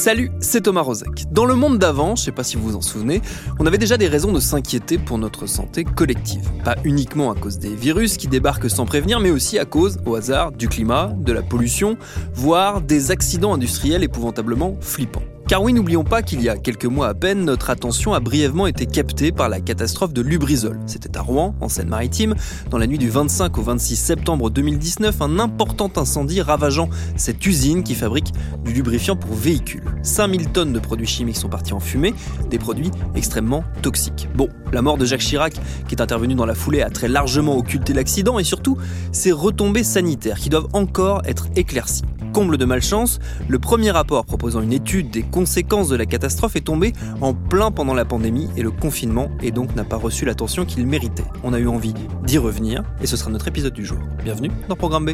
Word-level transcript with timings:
Salut, 0.00 0.32
c'est 0.40 0.62
Thomas 0.62 0.80
Rozek. 0.80 1.30
Dans 1.30 1.44
le 1.44 1.54
monde 1.54 1.78
d'avant, 1.78 2.16
je 2.16 2.22
sais 2.22 2.32
pas 2.32 2.42
si 2.42 2.56
vous 2.56 2.70
vous 2.70 2.74
en 2.74 2.80
souvenez, 2.80 3.20
on 3.58 3.66
avait 3.66 3.76
déjà 3.76 3.98
des 3.98 4.08
raisons 4.08 4.32
de 4.32 4.40
s'inquiéter 4.40 4.96
pour 4.96 5.18
notre 5.18 5.46
santé 5.46 5.84
collective. 5.84 6.48
Pas 6.64 6.76
uniquement 6.84 7.30
à 7.30 7.34
cause 7.34 7.58
des 7.58 7.74
virus 7.74 8.16
qui 8.16 8.26
débarquent 8.26 8.70
sans 8.70 8.86
prévenir, 8.86 9.20
mais 9.20 9.30
aussi 9.30 9.58
à 9.58 9.66
cause, 9.66 9.98
au 10.06 10.14
hasard, 10.14 10.52
du 10.52 10.68
climat, 10.68 11.12
de 11.18 11.34
la 11.34 11.42
pollution, 11.42 11.98
voire 12.32 12.80
des 12.80 13.10
accidents 13.10 13.52
industriels 13.52 14.02
épouvantablement 14.02 14.74
flippants. 14.80 15.20
Car 15.50 15.64
oui, 15.64 15.72
n'oublions 15.72 16.04
pas 16.04 16.22
qu'il 16.22 16.40
y 16.42 16.48
a 16.48 16.56
quelques 16.56 16.84
mois 16.84 17.08
à 17.08 17.14
peine, 17.14 17.44
notre 17.44 17.70
attention 17.70 18.14
a 18.14 18.20
brièvement 18.20 18.68
été 18.68 18.86
captée 18.86 19.32
par 19.32 19.48
la 19.48 19.58
catastrophe 19.58 20.12
de 20.12 20.22
Lubrizol. 20.22 20.78
C'était 20.86 21.18
à 21.18 21.22
Rouen, 21.22 21.56
en 21.60 21.68
Seine-Maritime, 21.68 22.36
dans 22.70 22.78
la 22.78 22.86
nuit 22.86 22.98
du 22.98 23.10
25 23.10 23.58
au 23.58 23.62
26 23.62 23.96
septembre 23.96 24.48
2019, 24.48 25.20
un 25.20 25.40
important 25.40 25.90
incendie 25.96 26.40
ravageant 26.40 26.88
cette 27.16 27.44
usine 27.44 27.82
qui 27.82 27.96
fabrique 27.96 28.32
du 28.64 28.72
lubrifiant 28.72 29.16
pour 29.16 29.34
véhicules. 29.34 29.82
5000 30.04 30.50
tonnes 30.50 30.72
de 30.72 30.78
produits 30.78 31.08
chimiques 31.08 31.38
sont 31.38 31.48
partis 31.48 31.72
en 31.72 31.80
fumée, 31.80 32.14
des 32.48 32.60
produits 32.60 32.92
extrêmement 33.16 33.64
toxiques. 33.82 34.28
Bon, 34.36 34.48
la 34.72 34.82
mort 34.82 34.98
de 34.98 35.04
Jacques 35.04 35.18
Chirac, 35.18 35.54
qui 35.88 35.96
est 35.96 36.00
intervenu 36.00 36.36
dans 36.36 36.46
la 36.46 36.54
foulée, 36.54 36.82
a 36.82 36.90
très 36.90 37.08
largement 37.08 37.56
occulté 37.56 37.92
l'accident 37.92 38.38
et 38.38 38.44
surtout 38.44 38.78
ses 39.10 39.32
retombées 39.32 39.82
sanitaires 39.82 40.38
qui 40.38 40.48
doivent 40.48 40.68
encore 40.74 41.22
être 41.24 41.48
éclaircies. 41.56 42.04
Comble 42.32 42.58
de 42.58 42.64
malchance, 42.64 43.18
le 43.48 43.58
premier 43.58 43.90
rapport 43.90 44.24
proposant 44.24 44.60
une 44.60 44.72
étude 44.72 45.10
des 45.10 45.22
conséquences 45.24 45.88
de 45.88 45.96
la 45.96 46.06
catastrophe 46.06 46.54
est 46.54 46.60
tombé 46.60 46.92
en 47.20 47.34
plein 47.34 47.72
pendant 47.72 47.92
la 47.92 48.04
pandémie 48.04 48.48
et 48.56 48.62
le 48.62 48.70
confinement 48.70 49.32
et 49.42 49.50
donc 49.50 49.74
n'a 49.74 49.82
pas 49.82 49.96
reçu 49.96 50.24
l'attention 50.24 50.64
qu'il 50.64 50.86
méritait. 50.86 51.24
On 51.42 51.52
a 51.52 51.58
eu 51.58 51.66
envie 51.66 51.92
d'y 52.24 52.38
revenir 52.38 52.84
et 53.02 53.08
ce 53.08 53.16
sera 53.16 53.32
notre 53.32 53.48
épisode 53.48 53.74
du 53.74 53.84
jour. 53.84 53.98
Bienvenue 54.22 54.52
dans 54.68 54.76
Programme 54.76 55.06
B. 55.06 55.10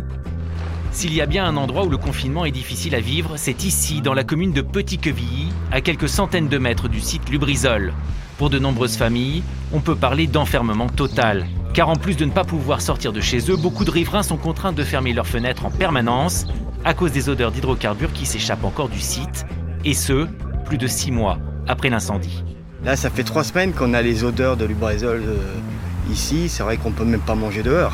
S'il 0.93 1.15
y 1.15 1.23
a 1.23 1.27
bien 1.27 1.47
un 1.47 1.57
endroit 1.57 1.87
où 1.87 1.91
le 1.91 1.97
confinement 1.97 2.45
est 2.45 2.51
difficile 2.51 2.95
à 2.95 3.01
vivre, 3.01 3.35
c'est 3.37 3.65
ici, 3.65 4.03
dans 4.03 4.15
la 4.15 4.25
commune 4.25 4.53
de 4.53 4.61
Petit-Quevilly, 4.61 5.49
à 5.73 5.81
quelques 5.81 6.11
centaines 6.11 6.49
de 6.49 6.59
mètres 6.59 6.89
du 6.89 7.01
site 7.01 7.31
Lubrizol. 7.31 7.95
Pour 8.37 8.51
de 8.51 8.59
nombreuses 8.59 8.97
familles, 8.97 9.43
on 9.73 9.81
peut 9.81 9.97
parler 9.97 10.27
d'enfermement 10.27 10.89
total. 10.89 11.47
Car 11.73 11.89
en 11.89 11.97
plus 11.97 12.17
de 12.17 12.27
ne 12.27 12.31
pas 12.31 12.45
pouvoir 12.45 12.83
sortir 12.83 13.13
de 13.15 13.21
chez 13.21 13.51
eux, 13.51 13.57
beaucoup 13.57 13.87
de 13.87 13.91
riverains 13.91 14.23
sont 14.23 14.37
contraints 14.37 14.73
de 14.73 14.85
fermer 14.85 15.15
leurs 15.15 15.27
fenêtres 15.27 15.65
en 15.65 15.71
permanence 15.71 16.47
à 16.85 16.95
cause 16.95 17.13
des 17.13 17.29
odeurs 17.29 17.51
d'hydrocarbures 17.51 18.13
qui 18.13 18.27
s'échappent 18.27 18.65
encore 18.65 18.89
du 18.89 19.01
site, 19.01 19.47
et 19.85 19.95
ce, 19.95 20.27
plus 20.65 20.79
de 20.79 20.87
six 20.87 21.13
mois 21.13 21.39
après 21.69 21.91
l'incendie. 21.91 22.45
Là, 22.85 22.97
ça 22.97 23.11
fait 23.11 23.25
trois 23.25 23.45
semaines 23.45 23.73
qu'on 23.73 23.95
a 23.95 24.03
les 24.03 24.25
odeurs 24.25 24.57
de 24.57 24.65
lubrizol 24.65 25.23
euh, 25.27 26.13
ici. 26.13 26.49
C'est 26.49 26.63
vrai 26.63 26.77
qu'on 26.77 26.93
peut 26.93 27.05
même 27.05 27.21
pas 27.21 27.35
manger 27.35 27.63
dehors. 27.63 27.93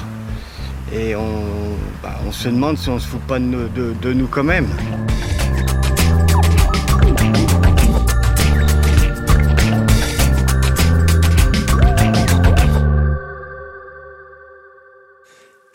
Et 0.92 1.16
on, 1.16 1.44
bah, 2.02 2.18
se 2.30 2.48
demande 2.48 2.76
si 2.76 2.90
on 2.90 2.98
se 2.98 3.06
fout 3.06 3.20
pas 3.22 3.38
de 3.38 4.12
nous 4.12 4.26
quand 4.26 4.44
même. 4.44 4.66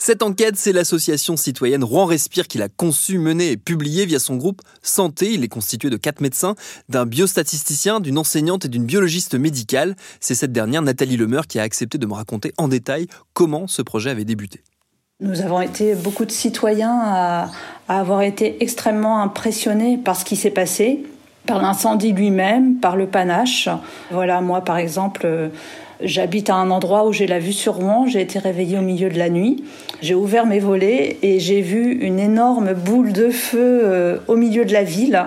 Cette 0.07 0.23
enquête, 0.23 0.55
c'est 0.55 0.71
l'association 0.71 1.35
citoyenne 1.35 1.83
Rouen 1.83 2.05
Respire 2.05 2.47
qui 2.47 2.57
l'a 2.57 2.69
conçue, 2.69 3.17
menée 3.17 3.51
et 3.51 3.57
publiée 3.57 4.05
via 4.05 4.19
son 4.19 4.37
groupe 4.37 4.61
Santé. 4.81 5.33
Il 5.33 5.43
est 5.43 5.49
constitué 5.49 5.89
de 5.89 5.97
quatre 5.97 6.21
médecins, 6.21 6.55
d'un 6.87 7.05
biostatisticien, 7.05 7.99
d'une 7.99 8.17
enseignante 8.17 8.63
et 8.63 8.69
d'une 8.69 8.85
biologiste 8.85 9.35
médicale. 9.35 9.97
C'est 10.21 10.33
cette 10.33 10.53
dernière, 10.53 10.81
Nathalie 10.81 11.17
Lemeur, 11.17 11.45
qui 11.45 11.59
a 11.59 11.63
accepté 11.63 11.97
de 11.97 12.05
me 12.05 12.13
raconter 12.13 12.53
en 12.57 12.69
détail 12.69 13.07
comment 13.33 13.67
ce 13.67 13.81
projet 13.81 14.09
avait 14.09 14.23
débuté. 14.23 14.61
Nous 15.19 15.41
avons 15.41 15.59
été 15.59 15.93
beaucoup 15.93 16.23
de 16.23 16.31
citoyens 16.31 17.01
à, 17.03 17.51
avoir 17.89 18.21
été 18.21 18.63
extrêmement 18.63 19.21
impressionnés 19.21 19.97
par 19.97 20.15
ce 20.15 20.23
qui 20.23 20.37
s'est 20.37 20.51
passé, 20.51 21.03
par 21.45 21.61
l'incendie 21.61 22.13
lui-même, 22.13 22.79
par 22.79 22.95
le 22.95 23.07
panache. 23.07 23.67
Voilà, 24.09 24.39
moi 24.39 24.61
par 24.61 24.77
exemple, 24.77 25.23
euh, 25.25 25.49
j'habite 26.01 26.49
à 26.49 26.55
un 26.55 26.71
endroit 26.71 27.05
où 27.05 27.13
j'ai 27.13 27.27
la 27.27 27.39
vue 27.39 27.53
sur 27.53 27.75
Rouen, 27.75 28.07
j'ai 28.07 28.21
été 28.21 28.39
réveillée 28.39 28.77
au 28.77 28.81
milieu 28.81 29.09
de 29.09 29.17
la 29.17 29.29
nuit, 29.29 29.63
j'ai 30.01 30.15
ouvert 30.15 30.45
mes 30.45 30.59
volets 30.59 31.17
et 31.21 31.39
j'ai 31.39 31.61
vu 31.61 31.93
une 31.93 32.19
énorme 32.19 32.73
boule 32.73 33.13
de 33.13 33.29
feu 33.29 33.81
euh, 33.83 34.17
au 34.27 34.35
milieu 34.35 34.65
de 34.65 34.73
la 34.73 34.83
ville. 34.83 35.25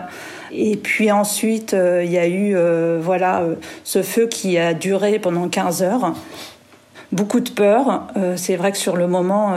Et 0.52 0.76
puis 0.76 1.12
ensuite, 1.12 1.74
euh, 1.74 2.02
il 2.04 2.10
y 2.10 2.18
a 2.18 2.26
eu 2.26 2.56
euh, 2.56 2.98
voilà 3.00 3.44
ce 3.84 4.02
feu 4.02 4.26
qui 4.26 4.58
a 4.58 4.74
duré 4.74 5.18
pendant 5.18 5.48
15 5.48 5.82
heures 5.82 6.14
beaucoup 7.12 7.40
de 7.40 7.50
peur. 7.50 8.06
C'est 8.36 8.54
vrai 8.54 8.70
que 8.70 8.78
sur 8.78 8.96
le 8.96 9.08
moment, 9.08 9.56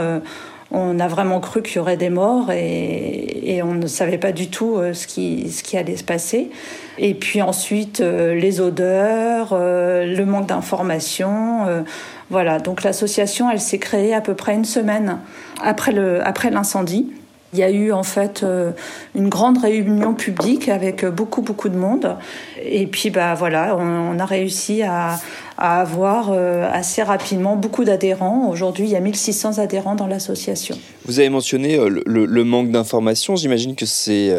on 0.74 0.98
a 0.98 1.08
vraiment 1.08 1.40
cru 1.40 1.62
qu'il 1.62 1.76
y 1.76 1.78
aurait 1.78 1.96
des 1.96 2.10
morts 2.10 2.50
et, 2.50 3.60
on 3.62 3.74
ne 3.74 3.86
savait 3.86 4.18
pas 4.18 4.32
du 4.32 4.50
tout 4.50 4.76
euh, 4.76 4.92
ce, 4.92 5.06
qui, 5.06 5.76
allait 5.76 5.96
se 5.96 6.04
passer. 6.04 6.50
Et 6.98 7.14
puis 7.14 7.40
ensuite, 7.40 8.00
euh, 8.00 8.34
les 8.34 8.60
odeurs, 8.60 9.50
euh, 9.52 10.04
le 10.04 10.26
manque 10.26 10.48
d'informations. 10.48 11.84
voilà, 12.30 12.58
donc 12.58 12.82
l'association, 12.82 13.50
elle 13.50 13.60
s'est 13.60 13.78
créée 13.78 14.12
à 14.12 14.20
peu 14.20 14.34
près 14.34 14.54
une 14.54 14.64
semaine 14.64 15.18
après 15.62 15.92
le- 15.92 16.26
après 16.26 16.50
l'incendie. 16.50 17.12
Il 17.54 17.60
y 17.60 17.62
a 17.62 17.70
eu 17.70 17.92
en 17.92 18.02
fait 18.02 18.42
euh, 18.42 18.72
une 19.14 19.28
grande 19.28 19.58
réunion 19.58 20.12
publique 20.14 20.68
avec 20.68 21.06
beaucoup 21.06 21.40
beaucoup 21.40 21.68
de 21.68 21.76
monde 21.76 22.16
et 22.60 22.88
puis 22.88 23.10
bah 23.10 23.34
voilà 23.34 23.76
on, 23.78 24.18
a 24.18 24.24
réussi 24.26 24.82
à, 24.82 25.20
avoir 25.56 26.32
euh, 26.32 26.68
assez 26.68 27.04
rapidement 27.04 27.54
beaucoup 27.54 27.84
d'adhérents. 27.84 28.48
Aujourd'hui 28.50 28.86
il 28.86 28.90
y 28.90 28.96
a 28.96 29.00
1600 29.00 29.58
adhérents 29.58 29.94
dans 29.94 30.08
l'association. 30.08 30.76
Vous 31.04 31.20
avez 31.20 31.28
mentionné 31.28 31.76
euh, 31.76 32.02
le, 32.04 32.44
manque 32.44 32.72
d'informations. 32.72 33.36
J'imagine 33.36 33.76
que 33.76 33.86
c'est 33.86 34.36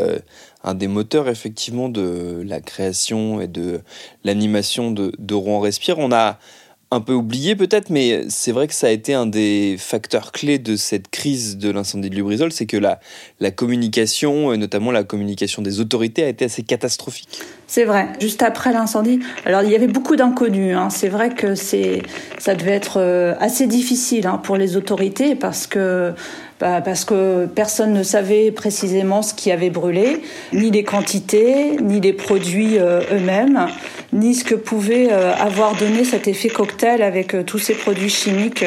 un 0.65 0.73
des 0.73 0.89
moteurs 0.89 1.29
effectivement 1.29 1.87
de 1.87 2.43
la 2.45 2.59
création 2.59 3.39
et 3.39 3.47
de 3.47 3.79
l'animation 4.25 4.91
de, 4.91 5.13
de 5.17 5.33
Rouen 5.33 5.61
Respire. 5.61 5.99
On 5.99 6.11
a 6.11 6.37
un 6.91 7.01
peu 7.01 7.13
oublié 7.13 7.55
peut-être, 7.55 7.89
mais 7.89 8.25
c'est 8.29 8.51
vrai 8.51 8.67
que 8.67 8.73
ça 8.73 8.87
a 8.87 8.89
été 8.91 9.13
un 9.13 9.25
des 9.25 9.75
facteurs 9.77 10.31
clés 10.31 10.59
de 10.59 10.75
cette 10.75 11.09
crise 11.09 11.57
de 11.57 11.71
l'incendie 11.71 12.09
de 12.09 12.15
Lubrizol, 12.15 12.51
c'est 12.51 12.65
que 12.65 12.77
la, 12.77 12.99
la 13.39 13.51
communication, 13.51 14.55
notamment 14.55 14.91
la 14.91 15.03
communication 15.03 15.61
des 15.61 15.79
autorités, 15.79 16.23
a 16.23 16.29
été 16.29 16.45
assez 16.45 16.63
catastrophique. 16.63 17.39
C'est 17.67 17.83
vrai. 17.85 18.09
Juste 18.21 18.43
après 18.43 18.71
l'incendie, 18.71 19.19
alors 19.45 19.63
il 19.63 19.71
y 19.71 19.75
avait 19.75 19.87
beaucoup 19.87 20.15
d'inconnus. 20.15 20.75
hein. 20.77 20.89
C'est 20.89 21.09
vrai 21.09 21.33
que 21.33 21.55
ça 21.55 22.55
devait 22.55 22.71
être 22.71 22.99
euh, 22.99 23.33
assez 23.39 23.67
difficile 23.67 24.27
hein, 24.27 24.39
pour 24.41 24.55
les 24.55 24.77
autorités 24.77 25.35
parce 25.35 25.65
que 25.67 26.13
bah, 26.59 26.79
parce 26.79 27.03
que 27.03 27.47
personne 27.47 27.91
ne 27.91 28.03
savait 28.03 28.49
précisément 28.51 29.21
ce 29.21 29.33
qui 29.33 29.51
avait 29.51 29.69
brûlé, 29.69 30.21
ni 30.53 30.71
les 30.71 30.83
quantités, 30.83 31.75
ni 31.81 31.99
les 31.99 32.13
produits 32.13 32.77
euh, 32.79 33.01
eux-mêmes, 33.11 33.67
ni 34.15 34.33
ce 34.33 34.43
que 34.43 34.55
pouvait 34.55 35.09
avoir 35.11 35.75
donné 35.75 36.03
cet 36.03 36.27
effet 36.27 36.49
cocktail 36.49 37.01
avec 37.03 37.35
tous 37.45 37.59
ces 37.59 37.75
produits 37.75 38.09
chimiques 38.09 38.65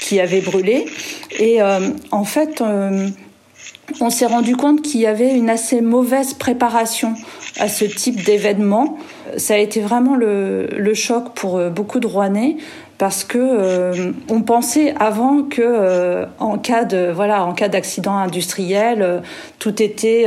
qui 0.00 0.20
avaient 0.20 0.40
brûlé. 0.40 0.86
Et 1.38 1.60
en 1.62 2.24
fait, 2.24 2.62
on 4.00 4.10
s'est 4.10 4.26
rendu 4.26 4.56
compte 4.56 4.82
qu'il 4.82 5.00
y 5.00 5.06
avait 5.06 5.34
une 5.34 5.50
assez 5.50 5.80
mauvaise 5.80 6.34
préparation 6.34 7.14
à 7.58 7.68
ce 7.68 7.84
type 7.84 8.22
d'événement. 8.24 8.98
Ça 9.36 9.54
a 9.54 9.56
été 9.56 9.80
vraiment 9.80 10.14
le, 10.14 10.92
choc 10.94 11.34
pour 11.34 11.56
euh, 11.56 11.70
beaucoup 11.70 12.00
de 12.00 12.06
Rouennais 12.06 12.56
parce 13.00 13.24
que 13.24 13.38
euh, 13.38 14.12
on 14.28 14.42
pensait 14.42 14.92
avant 15.00 15.42
que 15.42 15.62
euh, 15.64 16.26
en 16.38 16.58
cas 16.58 16.84
de 16.84 17.10
voilà 17.10 17.46
en 17.46 17.54
cas 17.54 17.68
d'accident 17.68 18.14
industriel 18.14 19.22
tout 19.58 19.82
était 19.82 20.26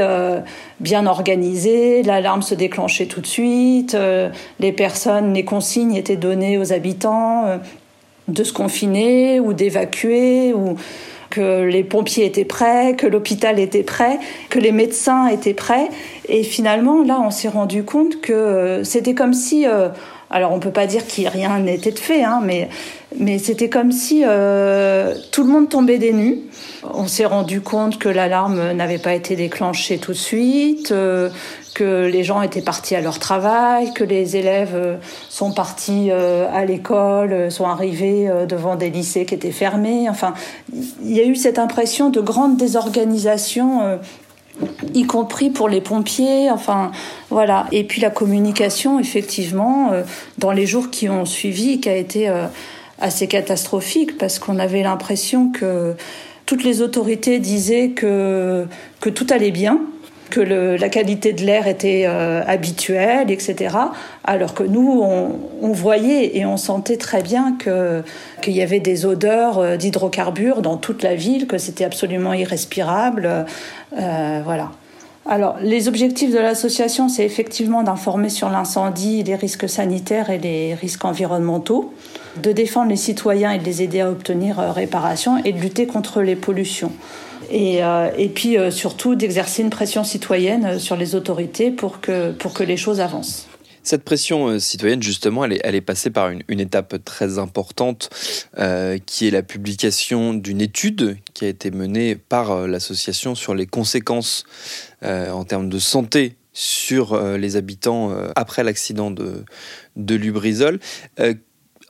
bien 0.79 1.05
organisé 1.05 2.01
l'alarme 2.01 2.41
se 2.41 2.55
déclenchait 2.55 3.05
tout 3.05 3.21
de 3.21 3.27
suite 3.27 3.95
les 4.59 4.71
personnes 4.71 5.33
les 5.33 5.45
consignes 5.45 5.93
étaient 5.93 6.15
données 6.15 6.57
aux 6.57 6.73
habitants 6.73 7.45
de 8.27 8.43
se 8.43 8.53
confiner 8.53 9.39
ou 9.39 9.53
d'évacuer 9.53 10.53
ou 10.53 10.75
que 11.33 11.63
les 11.63 11.83
pompiers 11.83 12.25
étaient 12.25 12.45
prêts, 12.45 12.95
que 12.95 13.07
l'hôpital 13.07 13.59
était 13.59 13.81
prêt, 13.81 14.19
que 14.51 14.59
les 14.59 14.71
médecins 14.71 15.27
étaient 15.27 15.55
prêts. 15.55 15.89
Et 16.29 16.43
finalement, 16.43 17.01
là, 17.03 17.19
on 17.19 17.31
s'est 17.31 17.47
rendu 17.47 17.83
compte 17.83 18.21
que 18.21 18.33
euh, 18.33 18.83
c'était 18.83 19.15
comme 19.15 19.33
si, 19.33 19.65
euh, 19.65 19.89
alors 20.33 20.51
on 20.51 20.59
peut 20.59 20.71
pas 20.71 20.87
dire 20.87 21.05
qu'il 21.05 21.27
rien 21.27 21.59
n'était 21.59 21.91
fait, 21.91 22.23
hein, 22.23 22.41
mais 22.43 22.67
mais 23.19 23.37
c'était 23.37 23.69
comme 23.69 23.91
si 23.91 24.23
euh, 24.25 25.13
tout 25.31 25.43
le 25.43 25.49
monde 25.49 25.69
tombait 25.69 25.99
des 25.99 26.11
nues. 26.11 26.39
On 26.91 27.05
s'est 27.05 27.25
rendu 27.25 27.61
compte 27.61 27.99
que 27.99 28.09
l'alarme 28.09 28.71
n'avait 28.71 28.97
pas 28.97 29.13
été 29.13 29.35
déclenchée 29.35 29.99
tout 29.99 30.13
de 30.13 30.17
suite, 30.17 30.91
euh, 30.91 31.29
que 31.75 32.07
les 32.07 32.23
gens 32.23 32.41
étaient 32.41 32.63
partis 32.63 32.95
à 32.95 33.01
leur 33.01 33.19
travail, 33.19 33.93
que 33.93 34.03
les 34.03 34.35
élèves 34.35 34.73
euh, 34.73 34.95
sont 35.29 35.51
partis 35.51 36.09
à 36.11 36.65
l'école, 36.65 37.51
sont 37.51 37.67
arrivés 37.67 38.27
devant 38.47 38.75
des 38.75 38.89
lycées 38.89 39.25
qui 39.25 39.35
étaient 39.35 39.51
fermés. 39.51 40.09
Enfin, 40.09 40.33
il 40.73 41.15
y 41.15 41.19
a 41.19 41.25
eu 41.25 41.35
cette 41.35 41.59
impression 41.59 42.09
de 42.09 42.21
grande 42.21 42.57
désorganisation 42.57 43.99
y 44.93 45.03
compris 45.05 45.49
pour 45.49 45.69
les 45.69 45.81
pompiers, 45.81 46.51
enfin 46.51 46.91
voilà. 47.29 47.67
Et 47.71 47.83
puis 47.83 48.01
la 48.01 48.09
communication, 48.09 48.99
effectivement, 48.99 49.91
dans 50.37 50.51
les 50.51 50.65
jours 50.65 50.89
qui 50.91 51.09
ont 51.09 51.25
suivi, 51.25 51.79
qui 51.79 51.89
a 51.89 51.95
été 51.95 52.31
assez 52.99 53.27
catastrophique 53.27 54.17
parce 54.17 54.39
qu'on 54.39 54.59
avait 54.59 54.83
l'impression 54.83 55.49
que 55.51 55.95
toutes 56.45 56.63
les 56.63 56.81
autorités 56.81 57.39
disaient 57.39 57.89
que, 57.89 58.65
que 58.99 59.09
tout 59.09 59.27
allait 59.29 59.51
bien, 59.51 59.79
que 60.33 60.41
la 60.41 60.89
qualité 60.89 61.31
de 61.31 61.43
l'air 61.43 61.67
était 61.67 62.05
euh, 62.07 62.41
habituelle, 62.47 63.29
etc. 63.29 63.75
Alors 64.23 64.55
que 64.55 64.63
nous, 64.63 64.99
on, 64.99 65.71
voyait 65.71 66.35
et 66.35 66.43
on 66.43 66.57
sentait 66.57 66.97
très 66.97 67.21
bien 67.21 67.55
qu'il 67.59 68.53
y 68.53 68.63
avait 68.63 68.79
des 68.79 69.05
odeurs 69.05 69.59
euh, 69.59 69.77
d'hydrocarbures 69.77 70.63
dans 70.63 70.77
toute 70.77 71.03
la 71.03 71.13
ville, 71.13 71.45
que 71.45 71.59
c'était 71.59 71.83
absolument 71.83 72.33
irrespirable. 72.33 73.45
Euh, 73.95 74.41
voilà. 74.43 74.71
Alors, 75.27 75.57
les 75.61 75.87
objectifs 75.87 76.33
de 76.33 76.39
l'association, 76.39 77.09
c'est 77.09 77.25
effectivement 77.25 77.83
d'informer 77.83 78.29
sur 78.29 78.49
l'incendie, 78.49 79.21
les 79.21 79.35
risques 79.35 79.69
sanitaires 79.69 80.31
et 80.31 80.39
les 80.39 80.73
risques 80.73 81.05
environnementaux, 81.05 81.93
de 82.41 82.51
défendre 82.51 82.89
les 82.89 82.95
citoyens 82.95 83.51
et 83.51 83.59
de 83.59 83.65
les 83.65 83.83
aider 83.83 84.01
à 84.01 84.09
obtenir 84.09 84.57
réparation 84.57 85.37
et 85.45 85.51
de 85.51 85.59
lutter 85.59 85.85
contre 85.85 86.21
les 86.21 86.35
pollutions. 86.35 86.91
Et, 87.49 87.83
euh, 87.83 88.09
et 88.17 88.29
puis 88.29 88.57
euh, 88.57 88.71
surtout 88.71 89.15
d'exercer 89.15 89.61
une 89.61 89.69
pression 89.69 90.03
citoyenne 90.03 90.79
sur 90.79 90.95
les 90.95 91.15
autorités 91.15 91.71
pour 91.71 92.01
que, 92.01 92.31
pour 92.31 92.53
que 92.53 92.63
les 92.63 92.77
choses 92.77 92.99
avancent. 92.99 93.47
Cette 93.83 94.03
pression 94.03 94.47
euh, 94.47 94.59
citoyenne, 94.59 95.03
justement, 95.03 95.43
elle 95.43 95.53
est, 95.53 95.61
elle 95.63 95.75
est 95.75 95.81
passée 95.81 96.09
par 96.09 96.29
une, 96.29 96.41
une 96.47 96.61
étape 96.61 97.03
très 97.03 97.37
importante, 97.37 98.09
euh, 98.57 98.97
qui 99.05 99.27
est 99.27 99.31
la 99.31 99.43
publication 99.43 100.33
d'une 100.33 100.61
étude 100.61 101.17
qui 101.33 101.43
a 101.45 101.49
été 101.49 101.69
menée 101.69 102.15
par 102.15 102.51
euh, 102.51 102.67
l'association 102.67 103.35
sur 103.35 103.53
les 103.53 103.65
conséquences 103.65 104.45
euh, 105.03 105.29
en 105.31 105.43
termes 105.43 105.67
de 105.67 105.79
santé 105.79 106.37
sur 106.53 107.13
euh, 107.13 107.37
les 107.37 107.57
habitants 107.57 108.11
euh, 108.11 108.31
après 108.37 108.63
l'accident 108.63 109.11
de, 109.11 109.43
de 109.97 110.15
Lubrizol. 110.15 110.79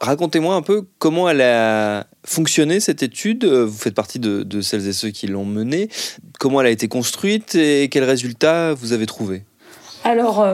Racontez-moi 0.03 0.53
un 0.53 0.61
peu 0.61 0.85
comment 0.99 1.29
elle 1.29 1.41
a 1.41 2.07
fonctionné 2.25 2.81
cette 2.81 3.03
étude. 3.03 3.45
Vous 3.45 3.77
faites 3.77 3.95
partie 3.95 4.19
de, 4.19 4.61
celles 4.61 4.87
et 4.87 4.93
ceux 4.93 5.11
qui 5.11 5.27
l'ont 5.27 5.45
menée. 5.45 5.87
Comment 6.39 6.59
elle 6.59 6.67
a 6.67 6.71
été 6.71 6.89
construite 6.89 7.55
et 7.55 7.87
quels 7.89 8.03
résultats 8.03 8.73
vous 8.73 8.91
avez 8.91 9.05
trouvés? 9.05 9.43
Alors, 10.03 10.45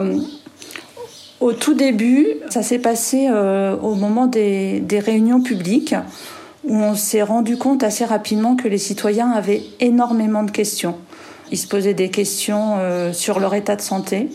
au 1.40 1.52
tout 1.52 1.74
début, 1.74 2.26
ça 2.50 2.62
s'est 2.62 2.78
passé 2.78 3.26
euh, 3.28 3.74
au 3.78 3.94
moment 3.94 4.26
des, 4.26 4.84
réunions 5.04 5.42
publiques 5.42 5.94
où 6.64 6.76
on 6.76 6.94
s'est 6.94 7.22
rendu 7.22 7.56
compte 7.56 7.82
assez 7.82 8.04
rapidement 8.04 8.54
que 8.54 8.68
les 8.68 8.78
citoyens 8.78 9.30
avaient 9.30 9.62
énormément 9.80 10.44
de 10.44 10.50
questions. 10.50 10.96
Ils 11.50 11.58
se 11.58 11.66
posaient 11.66 11.94
des 11.94 12.10
questions 12.10 12.76
euh, 12.78 13.12
sur 13.12 13.40
leur 13.40 13.54
état 13.54 13.74
de 13.74 13.80
santé. 13.80 14.28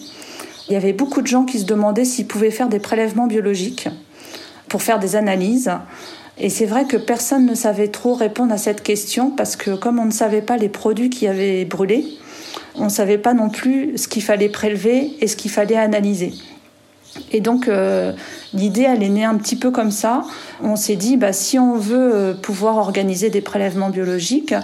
Il 0.67 0.73
y 0.73 0.75
avait 0.75 0.93
beaucoup 0.93 1.21
de 1.21 1.27
gens 1.27 1.45
qui 1.45 1.59
se 1.59 1.65
demandaient 1.65 2.05
s'ils 2.05 2.25
pouvaient 2.25 2.51
faire 2.51 2.67
des 2.67 2.79
prélèvements 2.79 3.27
biologiques 3.27 3.87
pour 4.75 4.83
faire 4.83 4.99
des 4.99 5.15
analyses. 5.15 5.71
Et 6.37 6.49
c'est 6.49 6.65
vrai 6.65 6.83
que 6.83 6.97
personne 6.97 7.45
ne 7.45 7.55
savait 7.55 7.87
trop 7.87 8.13
répondre 8.13 8.51
à 8.53 8.57
cette 8.57 8.83
question 8.83 9.31
parce 9.31 9.55
que 9.55 9.73
comme 9.73 9.99
on 9.99 10.05
ne 10.05 10.11
savait 10.11 10.41
pas 10.41 10.57
les 10.57 10.67
produits 10.67 11.09
qui 11.09 11.27
avaient 11.27 11.63
brûlé, 11.63 12.03
on 12.75 12.83
ne 12.83 12.89
savait 12.89 13.17
pas 13.17 13.33
non 13.33 13.47
plus 13.47 13.97
ce 13.97 14.09
qu'il 14.09 14.21
fallait 14.21 14.49
prélever 14.49 15.13
et 15.21 15.27
ce 15.27 15.37
qu'il 15.37 15.49
fallait 15.49 15.77
analyser. 15.77 16.33
Et 17.31 17.39
donc 17.39 17.69
euh, 17.69 18.11
l'idée, 18.53 18.81
elle 18.81 19.01
est 19.01 19.07
née 19.07 19.23
un 19.23 19.35
petit 19.35 19.55
peu 19.55 19.71
comme 19.71 19.91
ça. 19.91 20.23
On 20.61 20.75
s'est 20.75 20.97
dit, 20.97 21.15
bah, 21.15 21.31
si 21.31 21.57
on 21.57 21.77
veut 21.77 22.13
euh, 22.13 22.33
pouvoir 22.33 22.75
organiser 22.75 23.29
des 23.29 23.39
prélèvements 23.39 23.91
biologiques, 23.91 24.55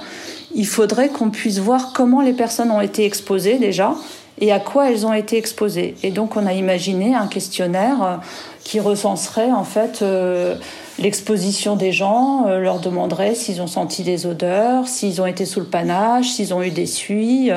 il 0.54 0.68
faudrait 0.68 1.08
qu'on 1.08 1.30
puisse 1.30 1.60
voir 1.60 1.94
comment 1.96 2.20
les 2.20 2.34
personnes 2.34 2.72
ont 2.72 2.82
été 2.82 3.06
exposées 3.06 3.60
déjà 3.60 3.96
et 4.42 4.52
à 4.52 4.60
quoi 4.60 4.92
elles 4.92 5.06
ont 5.06 5.14
été 5.14 5.38
exposées. 5.38 5.96
Et 6.04 6.12
donc 6.12 6.36
on 6.36 6.46
a 6.46 6.54
imaginé 6.54 7.16
un 7.16 7.28
questionnaire 7.28 8.04
euh, 8.04 8.16
qui 8.64 8.80
recenserait 8.80 9.52
en 9.52 9.64
fait 9.64 10.02
euh, 10.02 10.56
l'exposition 11.00 11.76
des 11.76 11.92
gens, 11.92 12.46
euh, 12.48 12.60
leur 12.60 12.80
demanderait 12.80 13.36
s'ils 13.36 13.62
ont 13.62 13.68
senti 13.68 14.04
des 14.04 14.26
odeurs, 14.26 14.88
s'ils 14.88 15.22
ont 15.22 15.26
été 15.26 15.46
sous 15.46 15.60
le 15.60 15.66
panache, 15.66 16.30
s'ils 16.30 16.54
ont 16.54 16.62
eu 16.62 16.70
des 16.70 16.86
suies, 16.86 17.52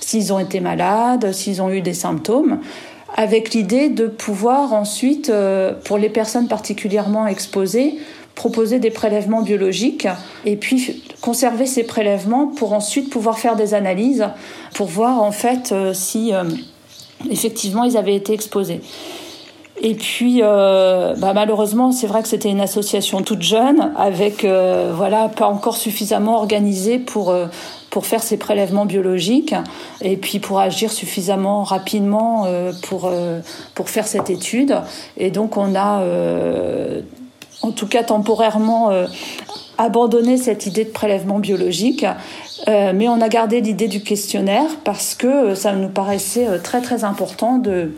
s'ils 0.00 0.32
ont 0.32 0.38
été 0.38 0.60
malades, 0.60 1.32
s'ils 1.32 1.60
ont 1.60 1.70
eu 1.70 1.80
des 1.80 1.94
symptômes 1.94 2.60
avec 3.16 3.54
l'idée 3.54 3.90
de 3.90 4.08
pouvoir 4.08 4.72
ensuite, 4.72 5.30
euh, 5.30 5.72
pour 5.84 5.98
les 5.98 6.08
personnes 6.08 6.48
particulièrement 6.48 7.28
exposées, 7.28 7.94
proposer 8.34 8.80
des 8.80 8.90
prélèvements 8.90 9.42
biologiques 9.42 10.08
et 10.44 10.56
puis 10.56 11.04
conserver 11.20 11.66
ces 11.66 11.84
prélèvements 11.84 12.48
pour 12.48 12.72
ensuite 12.72 13.08
pouvoir 13.08 13.38
faire 13.38 13.54
des 13.54 13.74
analyses 13.74 14.26
pour 14.74 14.88
voir 14.88 15.22
en 15.22 15.30
fait 15.30 15.72
si 15.92 16.32
effectivement 17.30 17.84
ils 17.84 17.96
avaient 17.96 18.16
été 18.16 18.32
exposés. 18.32 18.80
Et 19.86 19.94
puis, 19.94 20.40
euh, 20.42 21.14
bah, 21.18 21.34
malheureusement, 21.34 21.92
c'est 21.92 22.06
vrai 22.06 22.22
que 22.22 22.28
c'était 22.28 22.48
une 22.48 22.62
association 22.62 23.20
toute 23.20 23.42
jeune, 23.42 23.92
avec 23.98 24.42
euh, 24.42 24.90
voilà 24.96 25.28
pas 25.28 25.46
encore 25.46 25.76
suffisamment 25.76 26.38
organisée 26.38 26.98
pour 26.98 27.28
euh, 27.28 27.48
pour 27.90 28.06
faire 28.06 28.22
ces 28.22 28.38
prélèvements 28.38 28.86
biologiques 28.86 29.54
et 30.00 30.16
puis 30.16 30.38
pour 30.38 30.58
agir 30.58 30.90
suffisamment 30.90 31.64
rapidement 31.64 32.46
pour 32.88 33.12
pour 33.74 33.88
faire 33.88 34.06
cette 34.08 34.30
étude. 34.30 34.74
Et 35.16 35.30
donc, 35.30 35.56
on 35.56 35.76
a, 35.76 36.02
en 37.62 37.70
tout 37.70 37.86
cas 37.86 38.02
temporairement, 38.02 38.90
abandonné 39.78 40.38
cette 40.38 40.66
idée 40.66 40.84
de 40.84 40.90
prélèvement 40.90 41.38
biologique. 41.38 42.04
mais 42.66 43.06
on 43.08 43.20
a 43.20 43.28
gardé 43.28 43.60
l'idée 43.60 43.86
du 43.86 44.02
questionnaire 44.02 44.70
parce 44.82 45.14
que 45.14 45.54
ça 45.54 45.72
nous 45.72 45.88
paraissait 45.88 46.58
très 46.64 46.80
très 46.80 47.04
important 47.04 47.58
de 47.58 47.92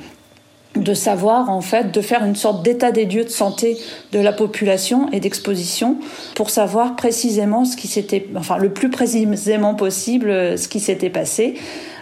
de 0.76 0.94
savoir 0.94 1.50
en 1.50 1.60
fait 1.60 1.92
de 1.92 2.00
faire 2.00 2.24
une 2.24 2.36
sorte 2.36 2.62
d'état 2.62 2.92
des 2.92 3.04
lieux 3.04 3.24
de 3.24 3.30
santé 3.30 3.76
de 4.12 4.18
la 4.18 4.32
population 4.32 5.10
et 5.12 5.20
d'exposition 5.20 5.96
pour 6.34 6.50
savoir 6.50 6.96
précisément 6.96 7.64
ce 7.64 7.76
qui 7.76 7.88
s'était 7.88 8.26
enfin 8.36 8.58
le 8.58 8.70
plus 8.70 8.90
précisément 8.90 9.74
possible 9.74 10.30
euh, 10.30 10.56
ce 10.56 10.68
qui 10.68 10.80
s'était 10.80 11.10
passé. 11.10 11.54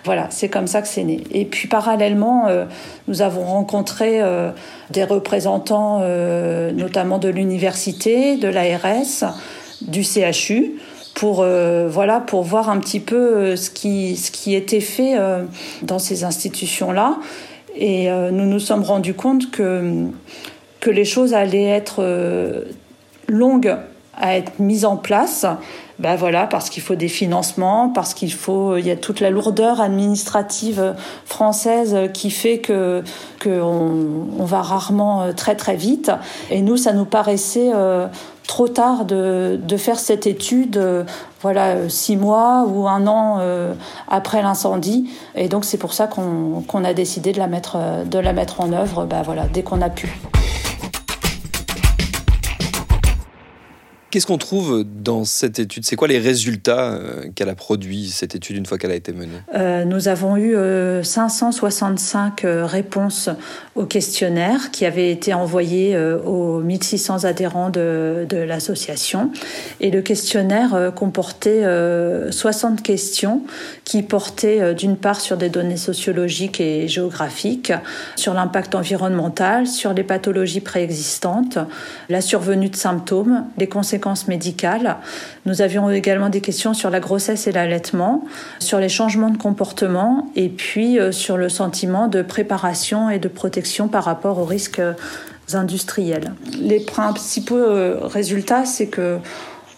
Voilà 0.05 0.29
c'est 0.31 0.49
comme 0.49 0.67
ça 0.67 0.83
que 0.83 0.89
c'est 0.89 1.05
né. 1.05 1.23
Et 1.31 1.45
puis 1.45 1.69
parallèlement 1.69 2.49
euh, 2.49 2.65
nous 3.09 3.23
avons 3.23 3.45
rencontré 3.45 4.21
euh, 4.21 4.51
des 4.91 5.05
représentants 5.05 6.01
euh, 6.03 6.73
notamment 6.73 7.19
de 7.19 7.29
l'université 7.29 8.37
de 8.37 8.49
l'ARS 8.49 9.35
du 9.83 10.03
CHU 10.03 10.75
pour 11.15 11.43
euh, 11.43 11.89
voilà 11.89 12.21
pour 12.21 12.43
voir 12.43 12.69
un 12.69 12.79
petit 12.79 13.01
peu 13.01 13.17
euh, 13.17 13.57
ce 13.57 13.71
qui 13.71 14.17
ce 14.17 14.31
qui 14.31 14.55
était 14.55 14.81
fait 14.81 15.17
euh, 15.17 15.45
dans 15.83 15.99
ces 15.99 16.25
institutions 16.25 16.93
là 16.93 17.19
et 17.75 18.11
euh, 18.11 18.31
nous 18.31 18.47
nous 18.47 18.61
sommes 18.61 18.83
rendus 18.83 19.15
compte 19.15 19.51
que, 19.51 20.07
que 20.81 20.91
les 20.91 21.05
choses 21.05 21.35
allaient 21.35 21.65
être 21.65 21.97
euh, 22.01 22.65
longues 23.29 23.77
à 24.17 24.37
être 24.37 24.59
mise 24.59 24.85
en 24.85 24.97
place. 24.97 25.47
Ben 25.99 26.17
voilà, 26.17 26.47
parce 26.49 26.71
qu'il 26.71 26.83
faut 26.83 26.97
des 26.97 27.09
financements, 27.09 27.89
parce 27.89 28.15
qu'il 28.15 28.33
faut, 28.33 28.77
il 28.77 28.87
y 28.87 28.91
a 28.91 28.97
toute 28.97 29.21
la 29.21 29.31
lourdeur 29.31 29.81
administrative 29.81 30.95
française 31.25 31.97
qui 32.13 32.31
fait 32.31 32.59
que 32.59 33.03
qu'on 33.41 34.29
on 34.39 34.45
va 34.45 34.63
rarement 34.63 35.33
très 35.35 35.55
très 35.55 35.77
vite. 35.77 36.11
Et 36.51 36.63
nous, 36.63 36.77
ça 36.77 36.93
nous 36.93 37.05
paraissait 37.05 37.71
trop 38.47 38.69
tard 38.69 39.05
de, 39.05 39.59
de 39.63 39.77
faire 39.77 39.99
cette 39.99 40.27
étude, 40.27 40.77
euh, 40.77 41.05
voilà, 41.45 41.91
six 41.91 42.17
mois 42.17 42.65
ou 42.67 42.89
un 42.89 43.07
an 43.07 43.37
euh, 43.39 43.75
après 44.09 44.41
l'incendie. 44.41 45.11
Et 45.35 45.49
donc 45.49 45.67
c'est 45.67 45.77
pour 45.77 45.93
ça 45.93 46.07
qu'on 46.07 46.85
a 46.85 46.95
décidé 46.95 47.33
de 47.33 47.39
la 47.39 47.49
mettre, 47.49 47.77
de 48.07 48.19
la 48.19 48.33
mettre 48.33 48.63
en 48.63 48.73
œuvre, 48.73 49.05
bah, 49.05 49.21
voilà, 49.23 49.47
dès 49.47 49.63
qu'on 49.63 49.83
a 49.83 49.91
pu. 49.91 50.09
Qu'est-ce 54.15 54.29
qu'on 54.29 54.39
trouve 54.39 54.85
dans 54.85 55.25
cette 55.25 55.59
étude? 55.59 55.85
C'est 55.85 55.97
quoi 55.97 56.07
les 56.07 56.21
résultats 56.21 56.93
euh, 56.93 57.25
qu'elle 57.35 57.49
a 57.49 57.57
produits, 57.57 58.11
cette 58.11 58.37
étude, 58.37 58.57
une 58.57 58.65
fois 58.65 58.79
qu'elle 58.79 58.93
a 58.93 58.95
été 58.95 59.13
menée? 59.13 59.41
Euh, 59.57 59.85
Nous 59.85 60.07
avons 60.07 60.37
eu 60.37 60.55
565 61.03 62.45
euh, 62.45 62.65
réponses 62.65 63.29
au 63.75 63.85
questionnaire 63.87 64.71
qui 64.71 64.87
avait 64.87 65.11
été 65.11 65.35
envoyé 65.35 65.97
aux 65.97 66.61
1600 66.61 67.25
adhérents 67.25 67.71
de, 67.71 68.27
l'association. 68.31 69.31
Et 69.81 69.91
le 69.91 70.03
questionnaire 70.03 70.93
comportait 70.95 71.65
60 72.31 72.83
questions 72.83 73.43
qui 73.85 74.03
portaient 74.03 74.75
d'une 74.75 74.97
part 74.97 75.21
sur 75.21 75.37
des 75.37 75.49
données 75.49 75.77
sociologiques 75.77 76.61
et 76.61 76.87
géographiques, 76.89 77.73
sur 78.17 78.35
l'impact 78.35 78.75
environnemental, 78.75 79.67
sur 79.67 79.93
les 79.93 80.05
pathologies 80.05 80.61
préexistantes, 80.61 81.59
la 82.09 82.21
survenue 82.21 82.69
de 82.69 82.77
symptômes, 82.77 83.45
les 83.59 83.69
conséquences 83.69 84.29
médicales. 84.29 84.97
Nous 85.47 85.63
avions 85.63 85.91
également 85.91 86.29
des 86.29 86.41
questions 86.41 86.75
sur 86.75 86.91
la 86.91 87.01
grossesse 87.01 87.47
et 87.47 87.53
l'allaitement, 87.53 88.25
sur 88.61 88.79
les 88.79 88.89
changements 88.89 89.31
de 89.31 89.37
comportement 89.37 90.31
et 90.37 90.49
puis 90.49 90.99
euh, 90.99 91.13
sur 91.13 91.37
le 91.37 91.49
sentiment 91.49 92.09
de 92.09 92.23
préparation 92.23 93.11
et 93.11 93.19
de 93.19 93.29
protection 93.29 93.64
par 93.89 94.05
rapport 94.05 94.39
aux 94.39 94.45
risques 94.45 94.81
industriels. 95.53 96.33
Les 96.59 96.81
principaux 96.81 97.57
euh, 97.57 97.99
résultats, 98.03 98.65
c'est 98.65 98.87
que 98.87 99.19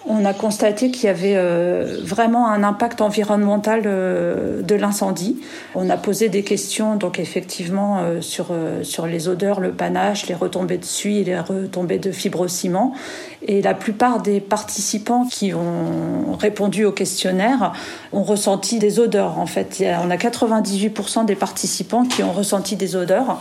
on 0.08 0.24
a 0.24 0.32
constaté 0.32 0.90
qu'il 0.90 1.04
y 1.04 1.08
avait 1.08 1.36
euh, 1.36 1.98
vraiment 2.02 2.48
un 2.48 2.62
impact 2.62 3.00
environnemental 3.00 3.82
euh, 3.86 4.62
de 4.62 4.74
l'incendie. 4.76 5.40
On 5.74 5.90
a 5.90 5.96
posé 5.96 6.28
des 6.28 6.44
questions, 6.44 6.94
donc 6.94 7.18
effectivement, 7.18 7.98
euh, 7.98 8.20
sur, 8.20 8.46
sur 8.82 9.06
les 9.06 9.28
odeurs, 9.28 9.60
le 9.60 9.72
panache, 9.72 10.28
les 10.28 10.34
retombées 10.34 10.78
de 10.78 10.84
suie 10.84 11.24
les 11.24 11.38
retombées 11.38 11.98
de 11.98 12.12
fibrociment. 12.12 12.94
Et 13.42 13.62
la 13.62 13.74
plupart 13.74 14.22
des 14.22 14.40
participants 14.40 15.26
qui 15.26 15.52
ont 15.54 16.36
répondu 16.38 16.84
au 16.84 16.92
questionnaire 16.92 17.72
ont 18.16 18.22
ressenti 18.22 18.78
des 18.78 18.98
odeurs. 18.98 19.38
En 19.38 19.46
fait, 19.46 19.84
on 20.04 20.10
a 20.10 20.16
98% 20.16 21.24
des 21.24 21.34
participants 21.34 22.04
qui 22.04 22.22
ont 22.22 22.32
ressenti 22.32 22.76
des 22.76 22.96
odeurs, 22.96 23.40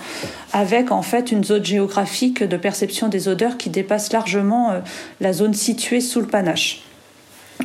avec 0.53 0.91
en 0.91 1.01
fait 1.01 1.31
une 1.31 1.43
zone 1.43 1.65
géographique 1.65 2.43
de 2.43 2.57
perception 2.57 3.07
des 3.07 3.27
odeurs 3.27 3.57
qui 3.57 3.69
dépasse 3.69 4.11
largement 4.11 4.73
la 5.21 5.33
zone 5.33 5.53
située 5.53 6.01
sous 6.01 6.19
le 6.19 6.27
panache. 6.27 6.83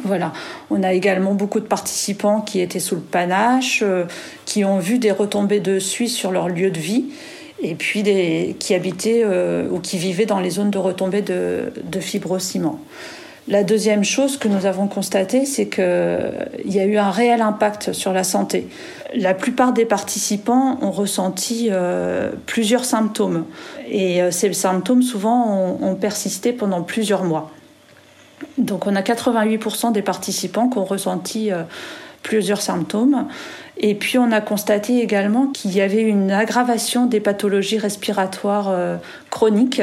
Voilà. 0.04 0.32
On 0.70 0.82
a 0.82 0.92
également 0.92 1.34
beaucoup 1.34 1.60
de 1.60 1.66
participants 1.66 2.40
qui 2.40 2.60
étaient 2.60 2.80
sous 2.80 2.94
le 2.94 3.00
panache, 3.00 3.80
euh, 3.82 4.04
qui 4.44 4.64
ont 4.64 4.78
vu 4.78 4.98
des 4.98 5.10
retombées 5.10 5.60
de 5.60 5.78
suie 5.78 6.08
sur 6.08 6.30
leur 6.30 6.48
lieu 6.48 6.70
de 6.70 6.78
vie, 6.78 7.06
et 7.60 7.74
puis 7.74 8.02
des, 8.02 8.56
qui 8.58 8.74
habitaient 8.74 9.22
euh, 9.24 9.68
ou 9.70 9.80
qui 9.80 9.98
vivaient 9.98 10.26
dans 10.26 10.40
les 10.40 10.50
zones 10.50 10.70
de 10.70 10.78
retombées 10.78 11.22
de, 11.22 11.72
de 11.84 12.00
fibrociment. 12.00 12.80
La 13.50 13.64
deuxième 13.64 14.04
chose 14.04 14.36
que 14.36 14.46
nous 14.46 14.64
avons 14.64 14.86
constatée, 14.86 15.44
c'est 15.44 15.66
qu'il 15.66 15.84
y 16.72 16.78
a 16.78 16.84
eu 16.84 16.96
un 16.96 17.10
réel 17.10 17.42
impact 17.42 17.92
sur 17.92 18.12
la 18.12 18.22
santé. 18.22 18.68
La 19.12 19.34
plupart 19.34 19.72
des 19.72 19.84
participants 19.84 20.78
ont 20.82 20.92
ressenti 20.92 21.68
euh, 21.70 22.30
plusieurs 22.46 22.84
symptômes, 22.84 23.44
et 23.90 24.20
ces 24.30 24.52
symptômes 24.52 25.02
souvent 25.02 25.76
ont 25.80 25.96
persisté 25.96 26.52
pendant 26.52 26.82
plusieurs 26.82 27.24
mois. 27.24 27.50
Donc 28.56 28.86
on 28.86 28.94
a 28.94 29.02
88% 29.02 29.92
des 29.92 30.02
participants 30.02 30.68
qui 30.68 30.78
ont 30.78 30.84
ressenti 30.84 31.50
euh, 31.50 31.62
plusieurs 32.22 32.60
symptômes. 32.60 33.26
Et 33.78 33.94
puis 33.94 34.18
on 34.18 34.30
a 34.30 34.40
constaté 34.40 35.00
également 35.00 35.46
qu'il 35.46 35.74
y 35.74 35.80
avait 35.80 36.02
une 36.02 36.30
aggravation 36.30 37.06
des 37.06 37.20
pathologies 37.20 37.78
respiratoires 37.78 38.68
euh, 38.68 38.96
chroniques 39.30 39.82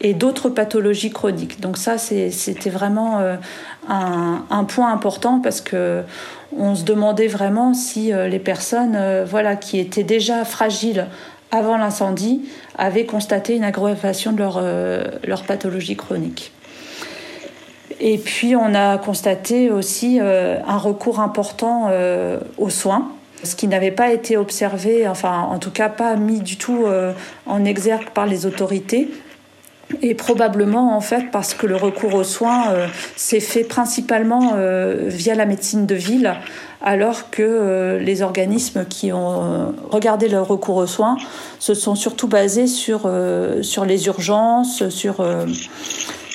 et 0.00 0.14
d'autres 0.14 0.48
pathologies 0.48 1.10
chroniques. 1.10 1.60
Donc 1.60 1.76
ça, 1.76 1.98
c'était 1.98 2.70
vraiment 2.70 3.18
euh, 3.18 3.36
un, 3.88 4.64
point 4.64 4.92
important 4.92 5.40
parce 5.40 5.60
que 5.60 6.02
on 6.56 6.74
se 6.74 6.84
demandait 6.84 7.28
vraiment 7.28 7.74
si 7.74 8.12
les 8.12 8.38
personnes, 8.40 8.98
voilà, 9.24 9.54
qui 9.54 9.78
étaient 9.78 10.02
déjà 10.02 10.44
fragiles 10.44 11.06
avant 11.52 11.76
l'incendie, 11.76 12.42
avaient 12.76 13.06
constaté 13.06 13.56
une 13.56 13.64
aggravation 13.64 14.32
de 14.32 14.38
leur, 14.38 15.42
pathologie 15.44 15.96
chronique. 15.96 16.52
Et 18.00 18.16
puis 18.16 18.56
on 18.56 18.74
a 18.74 18.96
constaté 18.98 19.70
aussi 19.70 20.18
euh, 20.20 20.58
un 20.66 20.78
recours 20.78 21.20
important 21.20 21.88
euh, 21.90 22.40
aux 22.56 22.70
soins, 22.70 23.12
ce 23.42 23.54
qui 23.54 23.68
n'avait 23.68 23.90
pas 23.90 24.10
été 24.10 24.38
observé, 24.38 25.06
enfin 25.06 25.40
en 25.40 25.58
tout 25.58 25.70
cas 25.70 25.90
pas 25.90 26.16
mis 26.16 26.40
du 26.40 26.56
tout 26.56 26.84
euh, 26.86 27.12
en 27.44 27.64
exergue 27.64 28.08
par 28.10 28.26
les 28.26 28.46
autorités. 28.46 29.10
Et 30.02 30.14
probablement 30.14 30.96
en 30.96 31.00
fait 31.00 31.30
parce 31.32 31.54
que 31.54 31.66
le 31.66 31.76
recours 31.76 32.14
aux 32.14 32.24
soins 32.24 32.66
s'est 33.16 33.40
fait 33.40 33.64
principalement 33.64 34.54
via 35.08 35.34
la 35.34 35.46
médecine 35.46 35.84
de 35.84 35.96
ville, 35.96 36.34
alors 36.80 37.30
que 37.30 37.98
les 38.00 38.22
organismes 38.22 38.84
qui 38.84 39.12
ont 39.12 39.74
regardé 39.90 40.28
le 40.28 40.40
recours 40.40 40.76
aux 40.76 40.86
soins 40.86 41.16
se 41.58 41.74
sont 41.74 41.96
surtout 41.96 42.28
basés 42.28 42.68
sur, 42.68 43.10
sur 43.62 43.84
les 43.84 44.06
urgences, 44.06 44.88
sur 44.90 45.24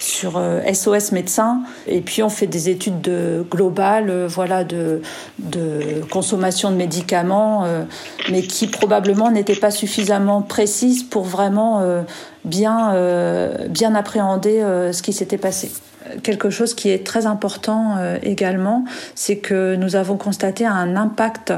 sur 0.05 0.39
SOS 0.71 1.12
euh, 1.12 1.15
médecins 1.15 1.62
et 1.88 2.01
puis 2.01 2.21
on 2.21 2.29
fait 2.29 2.47
des 2.47 2.69
études 2.69 3.01
de 3.01 3.45
globales 3.50 4.09
euh, 4.09 4.27
voilà 4.27 4.63
de, 4.63 5.01
de 5.39 6.03
consommation 6.12 6.69
de 6.69 6.75
médicaments 6.75 7.65
euh, 7.65 7.83
mais 8.31 8.43
qui 8.43 8.67
probablement 8.67 9.31
n'étaient 9.31 9.55
pas 9.55 9.71
suffisamment 9.71 10.41
précises 10.41 11.03
pour 11.03 11.24
vraiment 11.24 11.83
bien 12.45 12.93
bien 13.69 13.95
appréhender 13.95 14.61
ce 14.91 15.01
qui 15.01 15.13
s'était 15.13 15.37
passé 15.37 15.71
quelque 16.24 16.50
chose 16.50 16.74
qui 16.74 16.89
est 16.89 17.05
très 17.05 17.25
important 17.25 17.95
euh, 17.98 18.17
également, 18.24 18.86
c'est 19.15 19.38
que 19.38 19.75
nous 19.75 19.95
avons 19.95 20.17
constaté 20.17 20.65
un 20.65 20.95
impact 20.95 21.53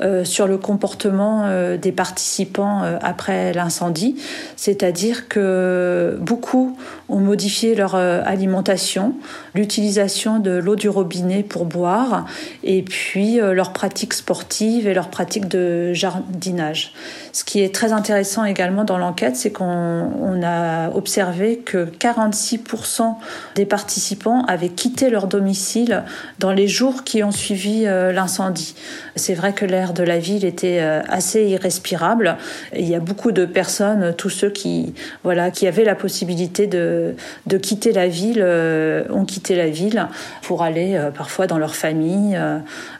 euh, 0.00 0.24
sur 0.24 0.46
le 0.46 0.58
comportement 0.58 1.44
euh, 1.44 1.76
des 1.76 1.92
participants 1.92 2.82
après 3.02 3.52
l'incendie, 3.52 4.16
c'est-à-dire 4.56 5.28
que 5.28 6.18
beaucoup 6.20 6.76
ont 7.08 7.18
modifié 7.18 7.74
leur 7.74 7.94
alimentation, 7.94 9.14
l'utilisation 9.54 10.38
de 10.38 10.52
l'eau 10.52 10.76
du 10.76 10.88
robinet 10.88 11.42
pour 11.42 11.64
boire, 11.64 12.26
et 12.64 12.82
puis 12.82 13.36
leurs 13.36 13.72
pratiques 13.72 14.14
sportives 14.14 14.86
et 14.86 14.94
leurs 14.94 15.08
pratiques 15.08 15.48
de 15.48 15.92
jardinage. 15.92 16.92
Ce 17.32 17.44
qui 17.44 17.60
est 17.60 17.74
très 17.74 17.92
intéressant 17.92 18.44
également 18.44 18.84
dans 18.84 18.98
l'enquête, 18.98 19.36
c'est 19.36 19.52
qu'on 19.52 20.42
a 20.42 20.90
observé 20.90 21.58
que 21.58 21.86
46% 21.86 23.14
des 23.54 23.66
participants 23.66 24.01
avaient 24.48 24.68
quitté 24.68 25.10
leur 25.10 25.26
domicile 25.26 26.04
dans 26.38 26.52
les 26.52 26.68
jours 26.68 27.04
qui 27.04 27.22
ont 27.22 27.30
suivi 27.30 27.84
euh, 27.86 28.12
l'incendie. 28.12 28.74
C'est 29.16 29.34
vrai 29.34 29.52
que 29.52 29.64
l'air 29.64 29.92
de 29.92 30.02
la 30.02 30.18
ville 30.18 30.44
était 30.44 30.80
euh, 30.80 31.02
assez 31.08 31.44
irrespirable. 31.44 32.36
Il 32.76 32.88
y 32.88 32.94
a 32.94 33.00
beaucoup 33.00 33.32
de 33.32 33.44
personnes, 33.44 34.14
tous 34.16 34.30
ceux 34.30 34.50
qui, 34.50 34.94
voilà, 35.22 35.50
qui 35.50 35.66
avaient 35.66 35.84
la 35.84 35.94
possibilité 35.94 36.66
de, 36.66 37.14
de 37.46 37.58
quitter 37.58 37.92
la 37.92 38.08
ville, 38.08 38.42
euh, 38.42 39.04
ont 39.10 39.24
quitté 39.24 39.54
la 39.54 39.68
ville 39.68 40.08
pour 40.42 40.62
aller 40.62 40.98
parfois 41.14 41.46
dans 41.46 41.58
leur 41.58 41.74
famille, 41.74 42.38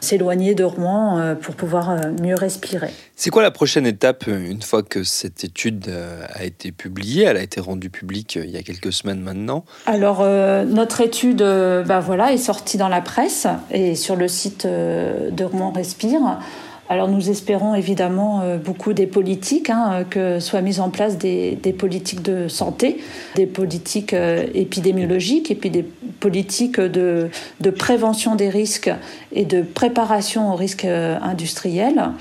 s'éloigner 0.01 0.55
de 0.55 0.63
Rouen 0.63 1.35
pour 1.41 1.55
pouvoir 1.55 1.97
mieux 2.21 2.35
respirer. 2.35 2.91
C'est 3.15 3.29
quoi 3.29 3.43
la 3.43 3.51
prochaine 3.51 3.85
étape 3.85 4.25
une 4.27 4.61
fois 4.61 4.83
que 4.83 5.03
cette 5.03 5.43
étude 5.43 5.91
a 6.33 6.43
été 6.43 6.71
publiée? 6.71 7.23
Elle 7.23 7.37
a 7.37 7.43
été 7.43 7.59
rendue 7.59 7.89
publique 7.89 8.35
il 8.35 8.49
y 8.49 8.57
a 8.57 8.63
quelques 8.63 8.93
semaines 8.93 9.21
maintenant. 9.21 9.65
Alors, 9.85 10.21
euh, 10.21 10.63
notre 10.65 10.92
étude 11.01 11.43
bah 11.85 11.99
voilà, 11.99 12.33
est 12.33 12.37
sortie 12.37 12.77
dans 12.77 12.89
la 12.89 13.01
presse 13.01 13.47
et 13.71 13.95
sur 13.95 14.15
le 14.15 14.27
site 14.27 14.65
de 14.65 15.43
Rouen 15.43 15.71
Respire. 15.71 16.39
Alors 16.93 17.07
nous 17.07 17.31
espérons 17.31 17.73
évidemment 17.73 18.43
beaucoup 18.63 18.93
des 18.93 19.07
politiques, 19.07 19.71
hein, 19.71 20.03
que 20.07 20.39
soient 20.39 20.61
mises 20.61 20.79
en 20.79 20.91
place 20.91 21.17
des, 21.17 21.57
politiques 21.75 22.21
de 22.21 22.47
santé, 22.47 22.97
des 23.35 23.47
politiques 23.47 24.13
épidémiologiques 24.13 25.49
et 25.49 25.55
puis 25.55 25.71
des 25.71 25.81
politiques 25.81 26.79
de, 26.79 27.29
prévention 27.75 28.35
des 28.35 28.49
risques 28.49 28.91
et 29.31 29.45
de 29.45 29.63
préparation 29.63 30.53
aux 30.53 30.55
risques 30.55 30.85
industriels. 30.85 32.11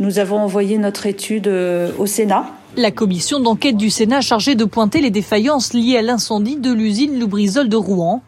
Nous 0.00 0.18
avons 0.18 0.38
envoyé 0.38 0.78
notre 0.78 1.06
étude 1.06 1.46
euh, 1.46 1.92
au 1.98 2.06
Sénat. 2.06 2.46
La 2.76 2.90
commission 2.90 3.38
d'enquête 3.38 3.76
du 3.76 3.90
Sénat 3.90 4.20
chargée 4.20 4.56
de 4.56 4.64
pointer 4.64 5.00
les 5.00 5.10
défaillances 5.10 5.72
liées 5.72 5.98
à 5.98 6.02
l'incendie 6.02 6.56
de 6.56 6.72
l'usine 6.72 7.18
Lubrizol 7.18 7.68
de 7.68 7.76
Rouen. 7.76 8.22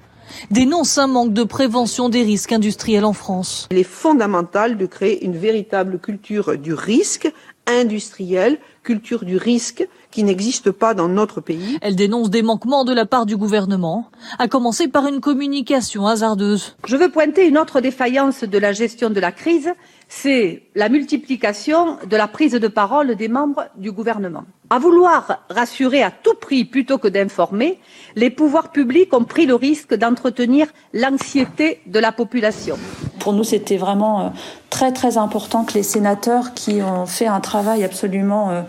Dénonce 0.50 0.98
un 0.98 1.06
manque 1.06 1.32
de 1.32 1.44
prévention 1.44 2.08
des 2.08 2.22
risques 2.22 2.52
industriels 2.52 3.04
en 3.04 3.12
France. 3.12 3.68
Il 3.70 3.78
est 3.78 3.84
fondamental 3.84 4.76
de 4.76 4.86
créer 4.86 5.24
une 5.24 5.36
véritable 5.36 5.98
culture 5.98 6.56
du 6.56 6.74
risque 6.74 7.30
industriel, 7.66 8.58
culture 8.82 9.24
du 9.24 9.36
risque 9.36 9.86
qui 10.16 10.25
n'existe 10.25 10.70
pas 10.70 10.94
dans 10.94 11.08
notre 11.08 11.42
pays. 11.42 11.76
Elle 11.82 11.94
dénonce 11.94 12.30
des 12.30 12.40
manquements 12.40 12.85
de 12.85 12.94
la 12.94 13.04
part 13.04 13.26
du 13.26 13.37
gouvernement, 13.37 14.08
à 14.38 14.49
commencer 14.49 14.88
par 14.88 15.06
une 15.06 15.20
communication 15.20 16.06
hasardeuse. 16.06 16.75
Je 16.87 16.96
veux 16.96 17.11
pointer 17.11 17.46
une 17.46 17.58
autre 17.58 17.82
défaillance 17.82 18.42
de 18.42 18.56
la 18.56 18.73
gestion 18.73 19.11
de 19.11 19.20
la 19.20 19.30
crise, 19.30 19.75
c'est 20.08 20.62
la 20.75 20.88
multiplication 20.88 21.99
de 22.08 22.16
la 22.16 22.28
prise 22.28 22.52
de 22.52 22.68
parole 22.68 23.14
des 23.14 23.28
membres 23.28 23.64
du 23.76 23.92
gouvernement. 23.92 24.44
À 24.70 24.78
vouloir 24.78 25.44
rassurer 25.50 26.02
à 26.02 26.11
tout 26.11 26.35
prix 26.40 26.64
plutôt 26.64 26.96
que 26.96 27.08
d'informer, 27.08 27.78
les 28.14 28.30
pouvoirs 28.30 28.73
publics 28.73 29.12
ont 29.12 29.25
pris 29.25 29.44
le 29.44 29.54
risque 29.54 29.94
d'entretenir 29.94 30.66
l'anxiété 30.94 31.82
de 31.87 31.99
la 31.99 32.11
population. 32.11 32.78
Pour 33.20 33.35
nous, 33.35 33.44
c'était 33.44 33.76
vraiment 33.76 34.20
euh, 34.20 34.28
très 34.70 34.92
très 34.92 35.18
important 35.18 35.64
que 35.64 35.75
les 35.75 35.82
sénateurs 35.82 36.54
qui 36.54 36.80
ont 36.80 37.06
fait 37.06 37.26
un 37.26 37.40
travail 37.40 37.85
absolument 37.85 38.50
euh, 38.50 38.54
euh, 38.56 38.62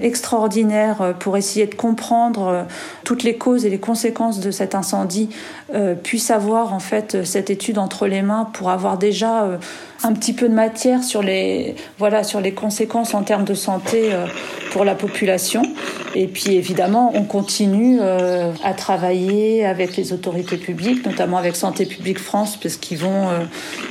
extraordinaire 0.00 1.02
euh, 1.02 1.12
pour 1.12 1.36
essayer 1.36 1.66
de 1.66 1.74
comprendre 1.74 2.46
euh, 2.48 2.62
toutes 3.04 3.22
les 3.22 3.36
causes 3.36 3.66
et 3.66 3.70
les 3.70 3.78
conséquences 3.78 4.40
de 4.40 4.50
cet 4.50 4.74
incendie 4.74 5.28
puissent 6.02 6.30
avoir 6.30 6.72
en 6.72 6.78
fait 6.78 7.24
cette 7.24 7.50
étude 7.50 7.78
entre 7.78 8.06
les 8.06 8.22
mains 8.22 8.48
pour 8.52 8.70
avoir 8.70 8.98
déjà 8.98 9.58
un 10.04 10.12
petit 10.12 10.32
peu 10.32 10.48
de 10.48 10.54
matière 10.54 11.02
sur 11.02 11.22
les 11.22 11.74
voilà 11.98 12.22
sur 12.22 12.40
les 12.40 12.52
conséquences 12.52 13.14
en 13.14 13.22
termes 13.22 13.44
de 13.44 13.54
santé 13.54 14.10
pour 14.70 14.84
la 14.84 14.94
population 14.94 15.62
et 16.14 16.28
puis 16.28 16.54
évidemment 16.54 17.10
on 17.14 17.24
continue 17.24 18.00
à 18.00 18.74
travailler 18.74 19.66
avec 19.66 19.96
les 19.96 20.12
autorités 20.12 20.56
publiques 20.56 21.04
notamment 21.04 21.36
avec 21.36 21.56
Santé 21.56 21.84
publique 21.84 22.20
France 22.20 22.56
parce 22.56 22.76
qu'ils 22.76 22.98
vont 22.98 23.28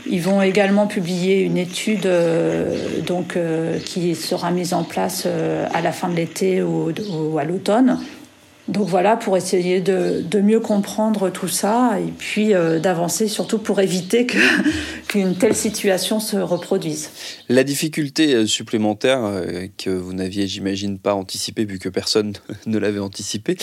ils 0.10 0.22
vont 0.22 0.41
également 0.41 0.88
publier 0.88 1.41
une 1.41 1.58
étude 1.58 2.08
donc 3.05 3.38
qui 3.86 4.15
sera 4.15 4.51
mise 4.51 4.74
en 4.74 4.84
place 4.84 5.27
à 5.74 5.82
la 5.82 5.91
fin 5.91 6.08
de 6.08 6.15
l'été 6.15 6.62
ou, 6.63 7.38
à 7.38 7.44
l'automne. 7.44 8.00
Donc 8.67 8.88
voilà, 8.88 9.15
pour 9.15 9.38
essayer 9.38 9.79
de, 9.79 10.41
mieux 10.41 10.60
comprendre 10.60 11.29
tout 11.29 11.48
ça 11.48 12.00
et 12.00 12.12
puis 12.12 12.53
euh, 12.53 12.79
d'avancer 12.79 13.27
surtout 13.27 13.60
pour 13.60 13.79
éviter 13.79 14.27
qu'une 15.07 15.36
telle 15.36 15.55
situation 15.55 16.19
se 16.19 16.38
reproduise. 16.38 17.10
La 17.48 17.63
difficulté 17.63 18.34
euh, 18.34 18.45
supplémentaire 18.48 19.24
euh, 19.24 19.67
que 19.77 19.91
vous 19.91 20.13
n'aviez, 20.13 20.48
j'imagine, 20.48 20.98
pas 20.98 21.13
anticipée, 21.13 21.63
vu 21.65 21.77
que 21.77 21.89
personne 21.89 22.34
ne 22.65 22.77
l'avait 22.79 23.00
anticipé, 23.00 23.55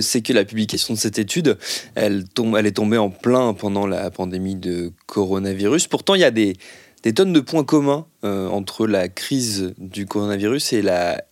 c'est 0.00 0.20
que 0.20 0.32
la 0.32 0.44
publication 0.44 0.94
de 0.94 0.98
cette 0.98 1.18
étude, 1.18 1.56
elle, 1.94 2.24
tombe, 2.28 2.56
elle 2.56 2.66
est 2.66 2.72
tombée 2.72 2.98
en 2.98 3.10
plein 3.10 3.54
pendant 3.54 3.86
la 3.86 4.10
pandémie 4.10 4.56
de 4.56 4.92
coronavirus. 5.06 5.86
Pourtant, 5.86 6.14
il 6.14 6.20
y 6.20 6.24
a 6.24 6.30
des, 6.30 6.56
des 7.02 7.12
tonnes 7.12 7.32
de 7.32 7.40
points 7.40 7.64
communs 7.64 8.06
euh, 8.24 8.48
entre 8.48 8.86
la 8.86 9.08
crise 9.08 9.74
du 9.78 10.06
coronavirus 10.06 10.72
et 10.72 10.82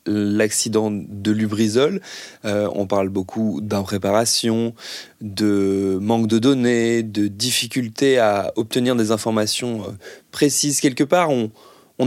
l'accident 0.06 0.90
de 0.90 1.30
Lubrizol. 1.30 2.00
Euh, 2.44 2.68
on 2.74 2.86
parle 2.86 3.08
beaucoup 3.08 3.60
d'impréparation, 3.62 4.74
de 5.20 5.98
manque 6.00 6.26
de 6.26 6.38
données, 6.38 7.02
de 7.02 7.28
difficulté 7.28 8.18
à 8.18 8.52
obtenir 8.56 8.96
des 8.96 9.12
informations 9.12 9.82
euh, 9.82 9.92
précises 10.32 10.80
quelque 10.80 11.04
part. 11.04 11.30
On, 11.30 11.50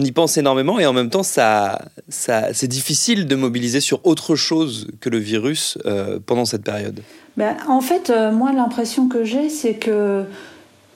y 0.01 0.11
pense 0.11 0.37
énormément 0.37 0.79
et 0.79 0.87
en 0.87 0.93
même 0.93 1.11
temps, 1.11 1.21
c'est 1.21 2.67
difficile 2.67 3.27
de 3.27 3.35
mobiliser 3.35 3.79
sur 3.79 4.03
autre 4.07 4.35
chose 4.35 4.87
que 4.99 5.07
le 5.07 5.19
virus 5.19 5.77
pendant 6.25 6.45
cette 6.45 6.63
période. 6.63 6.99
Ben, 7.37 7.55
en 7.67 7.79
fait, 7.79 8.11
moi, 8.33 8.51
l'impression 8.53 9.07
que 9.07 9.23
j'ai, 9.23 9.49
c'est 9.49 9.75
que 9.75 10.25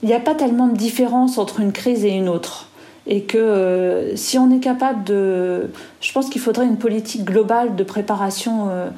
il 0.04 0.10
n'y 0.10 0.16
a 0.16 0.20
pas 0.20 0.36
tellement 0.36 0.68
de 0.68 0.78
différence 0.78 1.38
entre 1.38 1.60
une 1.60 1.72
crise 1.72 2.06
et 2.06 2.12
une 2.12 2.30
autre. 2.30 2.70
Et 3.08 3.24
que 3.24 3.38
euh, 3.38 4.16
si 4.16 4.38
on 4.38 4.52
est 4.52 4.60
capable 4.60 5.04
de... 5.06 5.70
Je 6.02 6.12
pense 6.12 6.30
qu'il 6.30 6.42
faudrait 6.42 6.66
une 6.66 6.78
politique 6.78 7.24
globale 7.24 7.76
de 7.76 7.84
préparation 7.84 8.68
euh, 8.70 8.90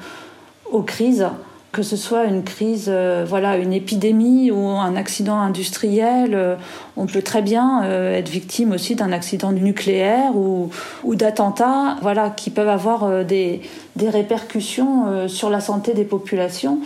aux 0.70 0.82
crises 0.82 1.28
que 1.72 1.82
ce 1.82 1.96
soit 1.96 2.24
une 2.24 2.42
crise, 2.42 2.86
euh, 2.88 3.24
voilà, 3.26 3.56
une 3.56 3.72
épidémie 3.72 4.50
ou 4.50 4.66
un 4.66 4.96
accident 4.96 5.38
industriel, 5.38 6.32
euh, 6.34 6.56
on 6.96 7.06
peut 7.06 7.22
très 7.22 7.42
bien 7.42 7.84
euh, 7.84 8.16
être 8.16 8.28
victime 8.28 8.72
aussi 8.72 8.96
d'un 8.96 9.12
accident 9.12 9.52
nucléaire 9.52 10.34
ou, 10.34 10.70
d'attentats, 11.14 11.96
voilà, 12.02 12.30
qui 12.30 12.50
peuvent 12.50 12.68
avoir 12.68 13.24
des, 13.24 13.60
répercussions 14.00 15.28
sur 15.28 15.50
la 15.50 15.60
santé 15.60 15.92
des 15.92 16.04
populations. 16.04 16.78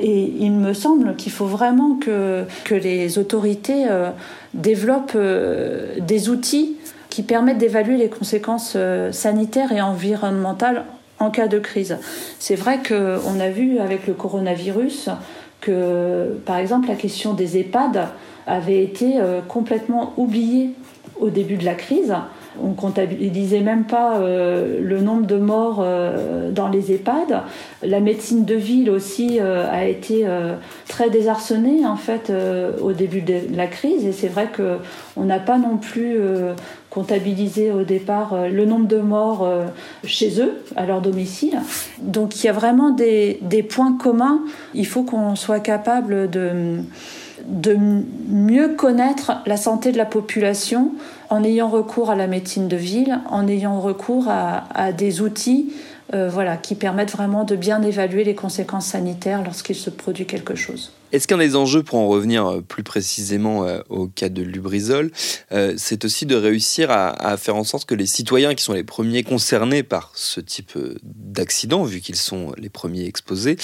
Et 0.00 0.32
il 0.40 0.52
me 0.52 0.72
semble 0.72 1.16
qu'il 1.16 1.30
faut 1.30 1.46
vraiment 1.46 1.98
que 2.00 2.46
les 2.70 3.18
autorités 3.18 3.84
développent 4.54 5.18
des 5.98 6.28
outils 6.30 6.76
qui 7.10 7.22
permettent 7.22 7.58
d'évaluer 7.58 7.98
les 7.98 8.08
conséquences 8.08 8.76
sanitaires 9.10 9.72
et 9.72 9.82
environnementales 9.82 10.84
en 11.22 11.30
cas 11.30 11.48
de 11.48 11.58
crise. 11.58 11.98
C'est 12.38 12.56
vrai 12.56 12.80
qu'on 12.86 13.40
a 13.40 13.48
vu 13.48 13.78
avec 13.78 14.06
le 14.06 14.14
coronavirus 14.14 15.10
que, 15.60 16.36
par 16.44 16.56
exemple, 16.56 16.88
la 16.88 16.96
question 16.96 17.32
des 17.32 17.58
EHPAD 17.58 18.08
avait 18.46 18.82
été 18.82 19.20
euh, 19.20 19.40
complètement 19.46 20.12
oubliée 20.16 20.70
au 21.20 21.30
début 21.30 21.56
de 21.56 21.64
la 21.64 21.74
crise. 21.74 22.14
On 22.60 22.72
comptabilisait 22.72 23.60
même 23.60 23.84
pas 23.84 24.16
euh, 24.16 24.80
le 24.82 25.00
nombre 25.00 25.26
de 25.26 25.36
morts 25.36 25.80
euh, 25.80 26.50
dans 26.50 26.68
les 26.68 26.92
EHPAD. 26.92 27.42
La 27.82 28.00
médecine 28.00 28.44
de 28.44 28.54
ville 28.54 28.90
aussi 28.90 29.40
a 29.40 29.86
été 29.86 30.26
très 30.88 31.10
désarçonnée 31.10 31.86
en 31.86 31.96
fait 31.96 32.32
au 32.80 32.92
début 32.92 33.20
de 33.22 33.40
la 33.54 33.66
crise 33.66 34.06
et 34.06 34.12
c'est 34.12 34.28
vrai 34.28 34.48
que 34.52 34.76
on 35.16 35.24
n'a 35.24 35.38
pas 35.38 35.58
non 35.58 35.76
plus 35.76 36.18
comptabiliser 36.92 37.72
au 37.72 37.84
départ 37.84 38.34
euh, 38.34 38.48
le 38.48 38.66
nombre 38.66 38.86
de 38.86 38.98
morts 38.98 39.44
euh, 39.44 39.64
chez 40.04 40.42
eux, 40.42 40.62
à 40.76 40.84
leur 40.84 41.00
domicile. 41.00 41.58
Donc 42.00 42.36
il 42.36 42.46
y 42.46 42.50
a 42.50 42.52
vraiment 42.52 42.90
des 42.90 43.66
points 43.68 43.96
communs. 43.96 44.42
Il 44.74 44.86
faut 44.86 45.02
qu'on 45.02 45.34
soit 45.34 45.60
capable 45.60 46.28
de, 46.28 46.80
de 47.46 47.76
mieux 48.28 48.74
connaître 48.74 49.32
la 49.46 49.56
santé 49.56 49.92
de 49.92 49.98
la 49.98 50.04
population 50.04 50.92
en 51.30 51.44
ayant 51.44 51.68
recours 51.68 52.10
à 52.10 52.14
la 52.14 52.26
médecine 52.26 52.68
de 52.68 52.76
ville, 52.76 53.20
en 53.28 53.48
ayant 53.48 53.80
recours 53.80 54.28
à, 54.28 54.64
à 54.74 54.92
des 54.92 55.20
outils 55.20 55.72
euh, 56.14 56.28
voilà, 56.28 56.58
qui 56.58 56.74
permettent 56.74 57.12
vraiment 57.12 57.44
de 57.44 57.56
bien 57.56 57.82
évaluer 57.82 58.22
les 58.22 58.34
conséquences 58.34 58.88
sanitaires 58.88 59.42
lorsqu'il 59.42 59.76
se 59.76 59.88
produit 59.88 60.26
quelque 60.26 60.54
chose. 60.54 60.92
Est-ce 61.10 61.26
qu'un 61.26 61.38
des 61.38 61.56
enjeux, 61.56 61.82
pour 61.82 61.98
en 61.98 62.06
revenir 62.06 62.46
euh, 62.46 62.60
plus 62.60 62.82
précisément 62.82 63.64
euh, 63.64 63.80
au 63.88 64.08
cas 64.08 64.28
de 64.28 64.42
Lubrizol, 64.42 65.10
c'est 65.76 66.04
aussi 66.04 66.26
de 66.26 66.36
réussir 66.36 66.90
à, 66.90 67.36
faire 67.38 67.56
en 67.56 67.64
sorte 67.64 67.86
que 67.86 67.94
les 67.94 68.04
citoyens 68.04 68.54
qui 68.54 68.62
sont 68.62 68.74
les 68.74 68.84
premiers 68.84 69.22
concernés 69.22 69.82
par 69.82 70.12
ce 70.14 70.40
type 70.40 70.72
d'accident, 71.02 71.82
vu 71.82 72.00
qu'ils 72.00 72.16
sont 72.16 72.52
les 72.58 72.68
premiers 72.68 73.06
exposés, 73.06 73.56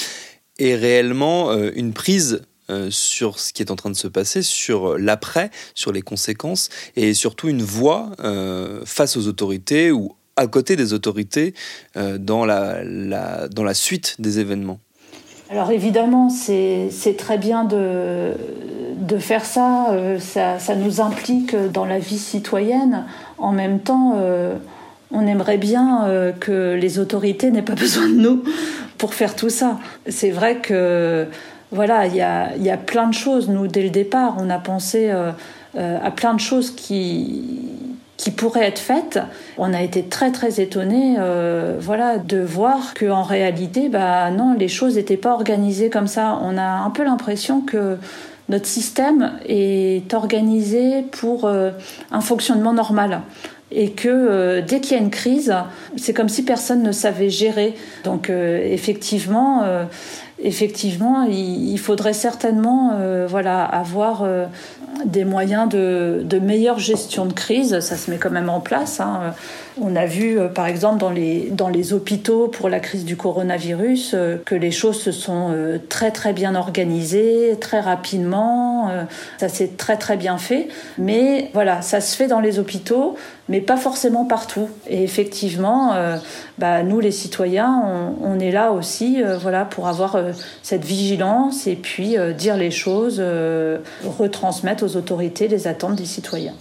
aient 0.58 0.74
réellement 0.74 1.52
une 1.52 1.92
prise 1.92 2.42
sur 2.90 3.38
ce 3.38 3.52
qui 3.52 3.62
est 3.62 3.70
en 3.70 3.76
train 3.76 3.90
de 3.90 3.96
se 3.96 4.08
passer, 4.08 4.42
sur 4.42 4.98
l'après, 4.98 5.50
sur 5.74 5.92
les 5.92 6.02
conséquences, 6.02 6.68
et 6.96 7.14
surtout 7.14 7.48
une 7.48 7.62
voix 7.62 8.10
face 8.84 9.16
aux 9.16 9.26
autorités 9.26 9.90
ou 9.90 10.14
à 10.38 10.46
côté 10.46 10.76
des 10.76 10.92
autorités 10.92 11.52
euh, 11.96 12.16
dans, 12.16 12.46
la, 12.46 13.48
dans 13.48 13.64
la 13.64 13.74
suite 13.74 14.16
des 14.18 14.38
événements 14.38 14.80
alors 15.50 15.70
évidemment, 15.70 16.28
c'est 16.28 16.90
très 17.16 17.38
bien 17.38 17.64
de, 17.64 18.34
de 19.00 19.16
faire 19.16 19.46
ça. 19.46 19.92
Euh, 19.92 20.18
ça. 20.20 20.58
ça. 20.58 20.74
nous 20.74 21.00
implique 21.00 21.56
dans 21.72 21.86
la 21.86 21.98
vie 21.98 22.18
citoyenne. 22.18 23.06
En 23.38 23.52
même 23.52 23.80
temps, 23.80 24.16
euh, 24.18 24.56
on 25.10 25.26
aimerait 25.26 25.56
bien 25.56 26.34
que 26.38 26.74
les 26.74 26.98
autorités 26.98 27.50
n'aient 27.50 27.62
pas 27.62 27.74
besoin 27.76 28.08
de 28.08 28.16
nous 28.16 28.42
pour 28.98 29.14
faire 29.14 29.36
tout 29.36 29.48
ça. 29.48 29.78
C'est 30.06 30.28
vrai 30.28 30.58
que 30.58 31.26
voilà, 31.70 32.06
il 32.06 32.14
y 32.14 32.22
a, 32.22 32.56
y 32.56 32.70
a, 32.70 32.76
plein 32.76 33.08
de 33.08 33.14
choses. 33.14 33.48
Nous, 33.48 33.66
dès 33.66 33.82
le 33.82 33.90
départ, 33.90 34.36
on 34.38 34.48
a 34.50 34.58
pensé 34.58 35.10
à 35.10 36.10
plein 36.10 36.34
de 36.34 36.40
choses 36.40 36.70
qui 36.74 37.68
qui 38.18 38.32
pourraient 38.32 38.66
être 38.66 38.80
faites. 38.80 39.20
On 39.56 39.72
a 39.72 39.80
été 39.80 40.02
très 40.02 40.30
très 40.32 40.60
étonnés 40.60 41.16
euh, 41.18 41.76
voilà, 41.80 42.18
de 42.18 42.40
voir 42.40 42.92
qu'en 42.92 43.22
réalité, 43.22 43.88
bah, 43.88 44.30
non, 44.30 44.54
les 44.58 44.68
choses 44.68 44.96
n'étaient 44.96 45.16
pas 45.16 45.32
organisées 45.32 45.88
comme 45.88 46.08
ça. 46.08 46.38
On 46.42 46.58
a 46.58 46.66
un 46.66 46.90
peu 46.90 47.04
l'impression 47.04 47.62
que 47.62 47.96
notre 48.48 48.66
système 48.66 49.32
est 49.46 50.12
organisé 50.12 51.02
pour 51.12 51.44
euh, 51.44 51.70
un 52.10 52.20
fonctionnement 52.20 52.72
normal 52.72 53.22
et 53.70 53.92
que 53.92 54.08
euh, 54.08 54.62
dès 54.66 54.80
qu'il 54.80 54.96
y 54.96 55.00
a 55.00 55.02
une 55.02 55.10
crise, 55.10 55.54
c'est 55.96 56.12
comme 56.12 56.28
si 56.28 56.44
personne 56.44 56.82
ne 56.82 56.92
savait 56.92 57.30
gérer. 57.30 57.74
Donc 58.02 58.30
effectivement, 58.30 59.64
effectivement, 60.42 61.22
il, 61.22 61.78
faudrait 61.78 62.12
certainement 62.12 62.92
voilà, 63.28 63.64
avoir 63.64 64.24
des 65.04 65.24
moyens 65.24 65.68
de, 65.68 66.38
meilleure 66.40 66.78
gestion 66.78 67.26
de 67.26 67.32
crise. 67.32 67.80
Ça 67.80 67.96
se 67.96 68.10
met 68.10 68.16
quand 68.16 68.30
même 68.30 68.48
en 68.48 68.60
place. 68.60 69.00
Hein. 69.00 69.34
On 69.80 69.94
a 69.96 70.06
vu, 70.06 70.38
par 70.54 70.66
exemple, 70.66 70.98
dans 70.98 71.10
les, 71.10 71.50
dans 71.50 71.68
les 71.68 71.92
hôpitaux 71.92 72.48
pour 72.48 72.68
la 72.68 72.80
crise 72.80 73.04
du 73.04 73.16
coronavirus, 73.16 74.16
que 74.44 74.54
les 74.54 74.70
choses 74.70 75.00
se 75.00 75.12
sont 75.12 75.54
très 75.88 76.10
très 76.10 76.32
bien 76.32 76.54
organisées, 76.54 77.56
très 77.60 77.80
rapidement. 77.80 78.90
Ça 79.38 79.48
s'est 79.48 79.72
très 79.76 79.96
très 79.96 80.16
bien 80.16 80.38
fait. 80.38 80.68
Mais 80.96 81.50
voilà, 81.54 81.82
ça 81.82 82.00
se 82.00 82.16
fait 82.16 82.26
dans 82.26 82.40
les 82.40 82.58
hôpitaux, 82.58 83.16
mais 83.48 83.60
pas 83.60 83.76
forcément 83.76 84.24
partout. 84.24 84.68
Et 84.88 85.04
effectivement, 85.04 85.94
bah, 86.58 86.82
nous 86.82 87.00
les 87.00 87.12
citoyens, 87.12 88.14
on, 88.22 88.38
est 88.40 88.50
là 88.50 88.72
aussi, 88.72 89.22
voilà, 89.40 89.64
pour 89.64 89.88
avoir 89.88 90.16
cette 90.62 90.84
vigilance 90.84 91.66
et 91.66 91.76
puis 91.76 92.16
dire 92.36 92.56
les 92.56 92.70
choses, 92.70 93.22
retransmettre 94.18 94.84
aux 94.84 94.96
autorités 94.96 95.48
les 95.48 95.66
attentes 95.66 95.96
des 95.96 96.06
citoyens. 96.06 96.54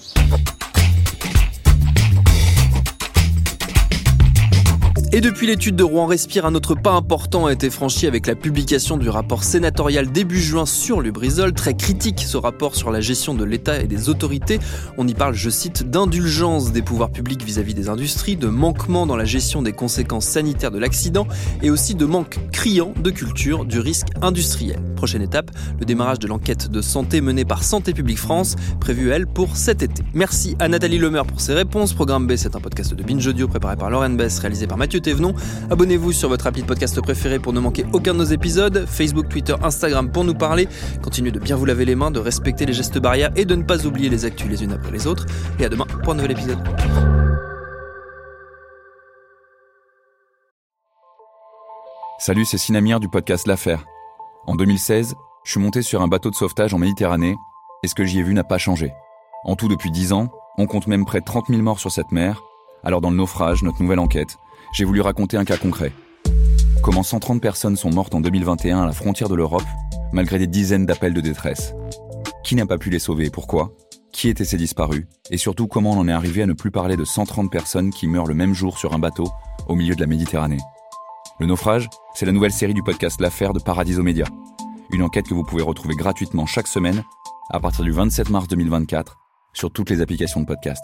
Et 5.17 5.21
depuis 5.21 5.47
l'étude 5.47 5.75
de 5.75 5.81
Rouen 5.83 6.05
Respire, 6.05 6.45
un 6.45 6.53
autre 6.53 6.75
pas 6.75 6.91
important 6.91 7.47
a 7.47 7.51
été 7.51 7.71
franchi 7.71 8.05
avec 8.05 8.27
la 8.27 8.35
publication 8.35 8.97
du 8.97 9.09
rapport 9.09 9.43
sénatorial 9.43 10.11
début 10.11 10.39
juin 10.39 10.67
sur 10.67 11.01
Lubrizol, 11.01 11.53
très 11.53 11.73
critique 11.73 12.19
ce 12.19 12.37
rapport 12.37 12.75
sur 12.75 12.91
la 12.91 13.01
gestion 13.01 13.33
de 13.33 13.43
l'État 13.43 13.81
et 13.81 13.87
des 13.87 14.09
autorités. 14.09 14.59
On 14.95 15.07
y 15.07 15.15
parle, 15.15 15.33
je 15.33 15.49
cite, 15.49 15.89
d'indulgence 15.89 16.71
des 16.71 16.83
pouvoirs 16.83 17.09
publics 17.09 17.43
vis-à-vis 17.43 17.73
des 17.73 17.89
industries, 17.89 18.37
de 18.37 18.45
manquement 18.45 19.07
dans 19.07 19.15
la 19.15 19.25
gestion 19.25 19.63
des 19.63 19.71
conséquences 19.73 20.25
sanitaires 20.25 20.69
de 20.69 20.77
l'accident 20.77 21.25
et 21.63 21.71
aussi 21.71 21.95
de 21.95 22.05
manque 22.05 22.37
criant 22.51 22.93
de 23.01 23.09
culture 23.09 23.65
du 23.65 23.79
risque 23.79 24.09
industriel. 24.21 24.79
Prochaine 24.95 25.23
étape, 25.23 25.49
le 25.79 25.85
démarrage 25.87 26.19
de 26.19 26.27
l'enquête 26.27 26.69
de 26.69 26.81
santé 26.83 27.21
menée 27.21 27.45
par 27.45 27.63
Santé 27.63 27.91
publique 27.93 28.19
France, 28.19 28.55
prévue 28.79 29.09
elle 29.09 29.25
pour 29.25 29.57
cet 29.57 29.81
été. 29.81 30.03
Merci 30.13 30.55
à 30.59 30.67
Nathalie 30.67 30.99
Lemer 30.99 31.23
pour 31.27 31.41
ses 31.41 31.55
réponses. 31.55 31.93
Programme 31.93 32.27
B, 32.27 32.35
c'est 32.35 32.55
un 32.55 32.59
podcast 32.59 32.93
de 32.93 33.01
Binge 33.01 33.25
Audio 33.25 33.47
préparé 33.47 33.75
par 33.77 33.89
Lauren 33.89 34.11
Bess, 34.11 34.37
réalisé 34.37 34.67
par 34.67 34.77
Mathieu 34.77 34.99
Abonnez-vous 35.69 36.11
sur 36.11 36.27
votre 36.27 36.47
appli 36.47 36.63
de 36.63 36.67
podcast 36.67 36.99
préféré 37.01 37.39
pour 37.39 37.53
ne 37.53 37.59
manquer 37.59 37.85
aucun 37.93 38.13
de 38.13 38.19
nos 38.19 38.25
épisodes. 38.25 38.85
Facebook, 38.87 39.29
Twitter, 39.29 39.55
Instagram 39.63 40.11
pour 40.11 40.23
nous 40.23 40.33
parler. 40.33 40.67
Continuez 41.01 41.31
de 41.31 41.39
bien 41.39 41.55
vous 41.55 41.65
laver 41.65 41.85
les 41.85 41.95
mains, 41.95 42.11
de 42.11 42.19
respecter 42.19 42.65
les 42.65 42.73
gestes 42.73 42.99
barrières 42.99 43.31
et 43.35 43.45
de 43.45 43.55
ne 43.55 43.63
pas 43.63 43.85
oublier 43.85 44.09
les 44.09 44.25
actus 44.25 44.49
les 44.49 44.63
unes 44.63 44.73
après 44.73 44.91
les 44.91 45.07
autres. 45.07 45.25
Et 45.59 45.65
à 45.65 45.69
demain 45.69 45.85
pour 46.03 46.13
un 46.13 46.15
nouvel 46.15 46.31
épisode. 46.31 46.59
Salut, 52.19 52.45
c'est 52.45 52.57
Sinamir 52.57 52.99
du 52.99 53.07
podcast 53.07 53.47
L'Affaire. 53.47 53.85
En 54.47 54.55
2016, 54.55 55.13
je 55.45 55.51
suis 55.51 55.59
monté 55.59 55.81
sur 55.81 56.01
un 56.01 56.07
bateau 56.07 56.29
de 56.29 56.35
sauvetage 56.35 56.73
en 56.73 56.79
Méditerranée 56.79 57.37
et 57.83 57.87
ce 57.87 57.95
que 57.95 58.03
j'y 58.03 58.19
ai 58.19 58.23
vu 58.23 58.33
n'a 58.33 58.43
pas 58.43 58.57
changé. 58.57 58.91
En 59.45 59.55
tout, 59.55 59.69
depuis 59.69 59.91
10 59.91 60.11
ans, 60.11 60.29
on 60.57 60.65
compte 60.65 60.87
même 60.87 61.05
près 61.05 61.19
de 61.19 61.25
30 61.25 61.47
000 61.47 61.61
morts 61.61 61.79
sur 61.79 61.91
cette 61.91 62.11
mer. 62.11 62.41
Alors 62.83 63.01
dans 63.01 63.11
le 63.11 63.15
naufrage, 63.15 63.63
notre 63.63 63.81
nouvelle 63.81 63.99
enquête, 63.99 64.37
j'ai 64.73 64.85
voulu 64.85 65.01
raconter 65.01 65.37
un 65.37 65.45
cas 65.45 65.57
concret. 65.57 65.91
Comment 66.83 67.03
130 67.03 67.41
personnes 67.41 67.75
sont 67.75 67.89
mortes 67.89 68.15
en 68.15 68.21
2021 68.21 68.81
à 68.81 68.85
la 68.85 68.91
frontière 68.91 69.29
de 69.29 69.35
l'Europe, 69.35 69.65
malgré 70.11 70.39
des 70.39 70.47
dizaines 70.47 70.85
d'appels 70.85 71.13
de 71.13 71.21
détresse. 71.21 71.73
Qui 72.43 72.55
n'a 72.55 72.65
pas 72.65 72.77
pu 72.77 72.89
les 72.89 72.99
sauver 72.99 73.25
et 73.25 73.29
pourquoi? 73.29 73.73
Qui 74.13 74.29
étaient 74.29 74.45
ces 74.45 74.57
disparus? 74.57 75.05
Et 75.31 75.37
surtout, 75.37 75.67
comment 75.67 75.91
on 75.91 75.99
en 75.99 76.07
est 76.07 76.13
arrivé 76.13 76.43
à 76.43 76.45
ne 76.45 76.53
plus 76.53 76.71
parler 76.71 76.95
de 76.95 77.03
130 77.03 77.51
personnes 77.51 77.91
qui 77.91 78.07
meurent 78.07 78.25
le 78.25 78.33
même 78.33 78.53
jour 78.53 78.77
sur 78.77 78.93
un 78.93 78.99
bateau 78.99 79.27
au 79.67 79.75
milieu 79.75 79.95
de 79.95 80.01
la 80.01 80.07
Méditerranée? 80.07 80.59
Le 81.39 81.45
naufrage, 81.45 81.89
c'est 82.15 82.25
la 82.25 82.31
nouvelle 82.31 82.53
série 82.53 82.73
du 82.73 82.83
podcast 82.83 83.21
L'affaire 83.21 83.53
de 83.53 83.59
Paradiso 83.59 84.01
Média. 84.01 84.25
Une 84.91 85.03
enquête 85.03 85.27
que 85.27 85.33
vous 85.33 85.43
pouvez 85.43 85.61
retrouver 85.61 85.95
gratuitement 85.95 86.45
chaque 86.45 86.67
semaine 86.67 87.03
à 87.49 87.59
partir 87.59 87.83
du 87.83 87.91
27 87.91 88.29
mars 88.29 88.47
2024 88.47 89.17
sur 89.53 89.71
toutes 89.71 89.89
les 89.89 90.01
applications 90.01 90.41
de 90.41 90.45
podcast. 90.45 90.83